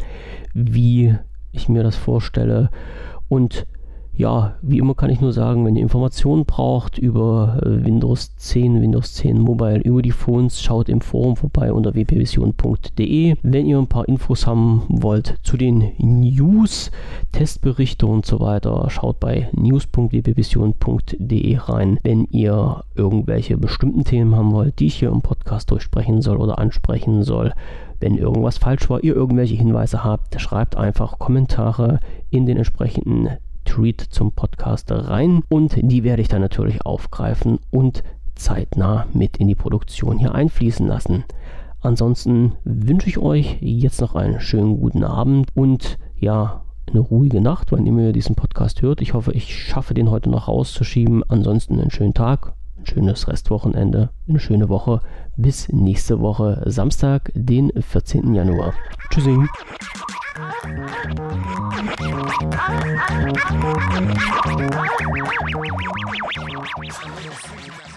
wie 0.55 1.15
ich 1.53 1.69
mir 1.69 1.83
das 1.83 1.97
vorstelle. 1.97 2.71
Und 3.29 3.67
ja, 4.15 4.57
wie 4.61 4.77
immer 4.79 4.95
kann 4.95 5.09
ich 5.11 5.23
nur 5.23 5.33
sagen, 5.33 5.65
wenn 5.65 5.77
ihr 5.77 5.83
Informationen 5.83 6.45
braucht 6.45 6.99
über 6.99 7.59
äh, 7.63 7.83
Windows 7.85 8.37
10, 8.37 8.83
Windows 8.83 9.15
10 9.15 9.41
Mobile, 9.41 9.81
über 9.81 10.03
die 10.03 10.11
Phones, 10.11 10.61
schaut 10.61 10.91
im 10.91 11.01
Forum 11.01 11.37
vorbei 11.37 11.73
unter 11.73 11.95
wpvision.de. 11.95 13.37
Wenn 13.43 13.67
ihr 13.67 13.79
ein 13.79 13.87
paar 13.87 14.07
Infos 14.07 14.47
haben 14.47 14.83
wollt 14.89 15.39
zu 15.43 15.57
den 15.57 15.93
News, 15.99 16.91
Testberichte 17.33 18.07
und 18.07 18.27
so 18.27 18.41
weiter, 18.41 18.87
schaut 18.91 19.19
bei 19.19 19.49
news.wpvision.de 19.53 21.57
rein. 21.57 21.99
Wenn 22.03 22.27
ihr 22.31 22.85
irgendwelche 22.95 23.57
bestimmten 23.57 24.05
Themen 24.05 24.37
haben 24.37 24.53
wollt, 24.53 24.79
die 24.79 24.89
ich 24.89 24.97
hier 24.97 25.09
im 25.09 25.23
Podcast 25.23 25.71
durchsprechen 25.71 26.21
soll 26.21 26.37
oder 26.37 26.59
ansprechen 26.59 27.23
soll, 27.23 27.55
wenn 27.99 28.19
irgendwas 28.19 28.59
falsch 28.59 28.91
war, 28.91 29.03
ihr 29.03 29.15
irgendwelche 29.15 29.55
Hinweise 29.55 30.05
habt, 30.05 30.39
schreibt 30.39 30.77
einfach 30.77 31.19
Kommentare 31.19 32.01
in 32.31 32.45
den 32.45 32.59
entsprechenden 32.59 33.39
Tweet 33.65 34.01
zum 34.01 34.33
Podcast 34.33 34.91
rein 34.91 35.43
und 35.49 35.77
die 35.81 36.05
werde 36.05 36.23
ich 36.23 36.29
dann 36.29 36.41
natürlich 36.41 36.85
aufgreifen 36.85 37.59
und 37.71 38.03
zeitnah 38.35 39.07
mit 39.13 39.37
in 39.37 39.49
die 39.49 39.55
Produktion 39.55 40.19
hier 40.19 40.35
einfließen 40.35 40.87
lassen. 40.87 41.25
Ansonsten 41.81 42.53
wünsche 42.65 43.09
ich 43.09 43.19
euch 43.19 43.59
jetzt 43.61 44.01
noch 44.01 44.15
einen 44.15 44.41
schönen 44.41 44.81
guten 44.81 45.05
Abend 45.05 45.49
und 45.55 45.99
ja, 46.17 46.63
eine 46.89 47.01
ruhige 47.01 47.41
Nacht, 47.41 47.73
immer 47.73 48.03
ihr 48.03 48.13
diesen 48.13 48.37
Podcast 48.37 48.83
hört. 48.83 49.01
Ich 49.01 49.15
hoffe, 49.15 49.33
ich 49.33 49.57
schaffe 49.57 49.95
den 49.95 50.11
heute 50.11 50.31
noch 50.31 50.49
rauszuschieben. 50.49 51.25
Ansonsten 51.29 51.81
einen 51.81 51.91
schönen 51.91 52.15
Tag, 52.15 52.55
ein 52.79 52.87
schönes 52.87 53.29
Restwochenende, 53.29 54.11
eine 54.29 54.41
schöne 54.41 54.69
Woche. 54.69 55.01
Bis 55.37 55.69
nächste 55.71 56.21
Woche, 56.21 56.63
Samstag, 56.67 57.33
den 57.35 57.73
14. 57.81 58.35
Januar. 58.35 58.75
Tschüssi. 59.11 59.37
I'm 60.35 60.63
sorry. 67.55 67.92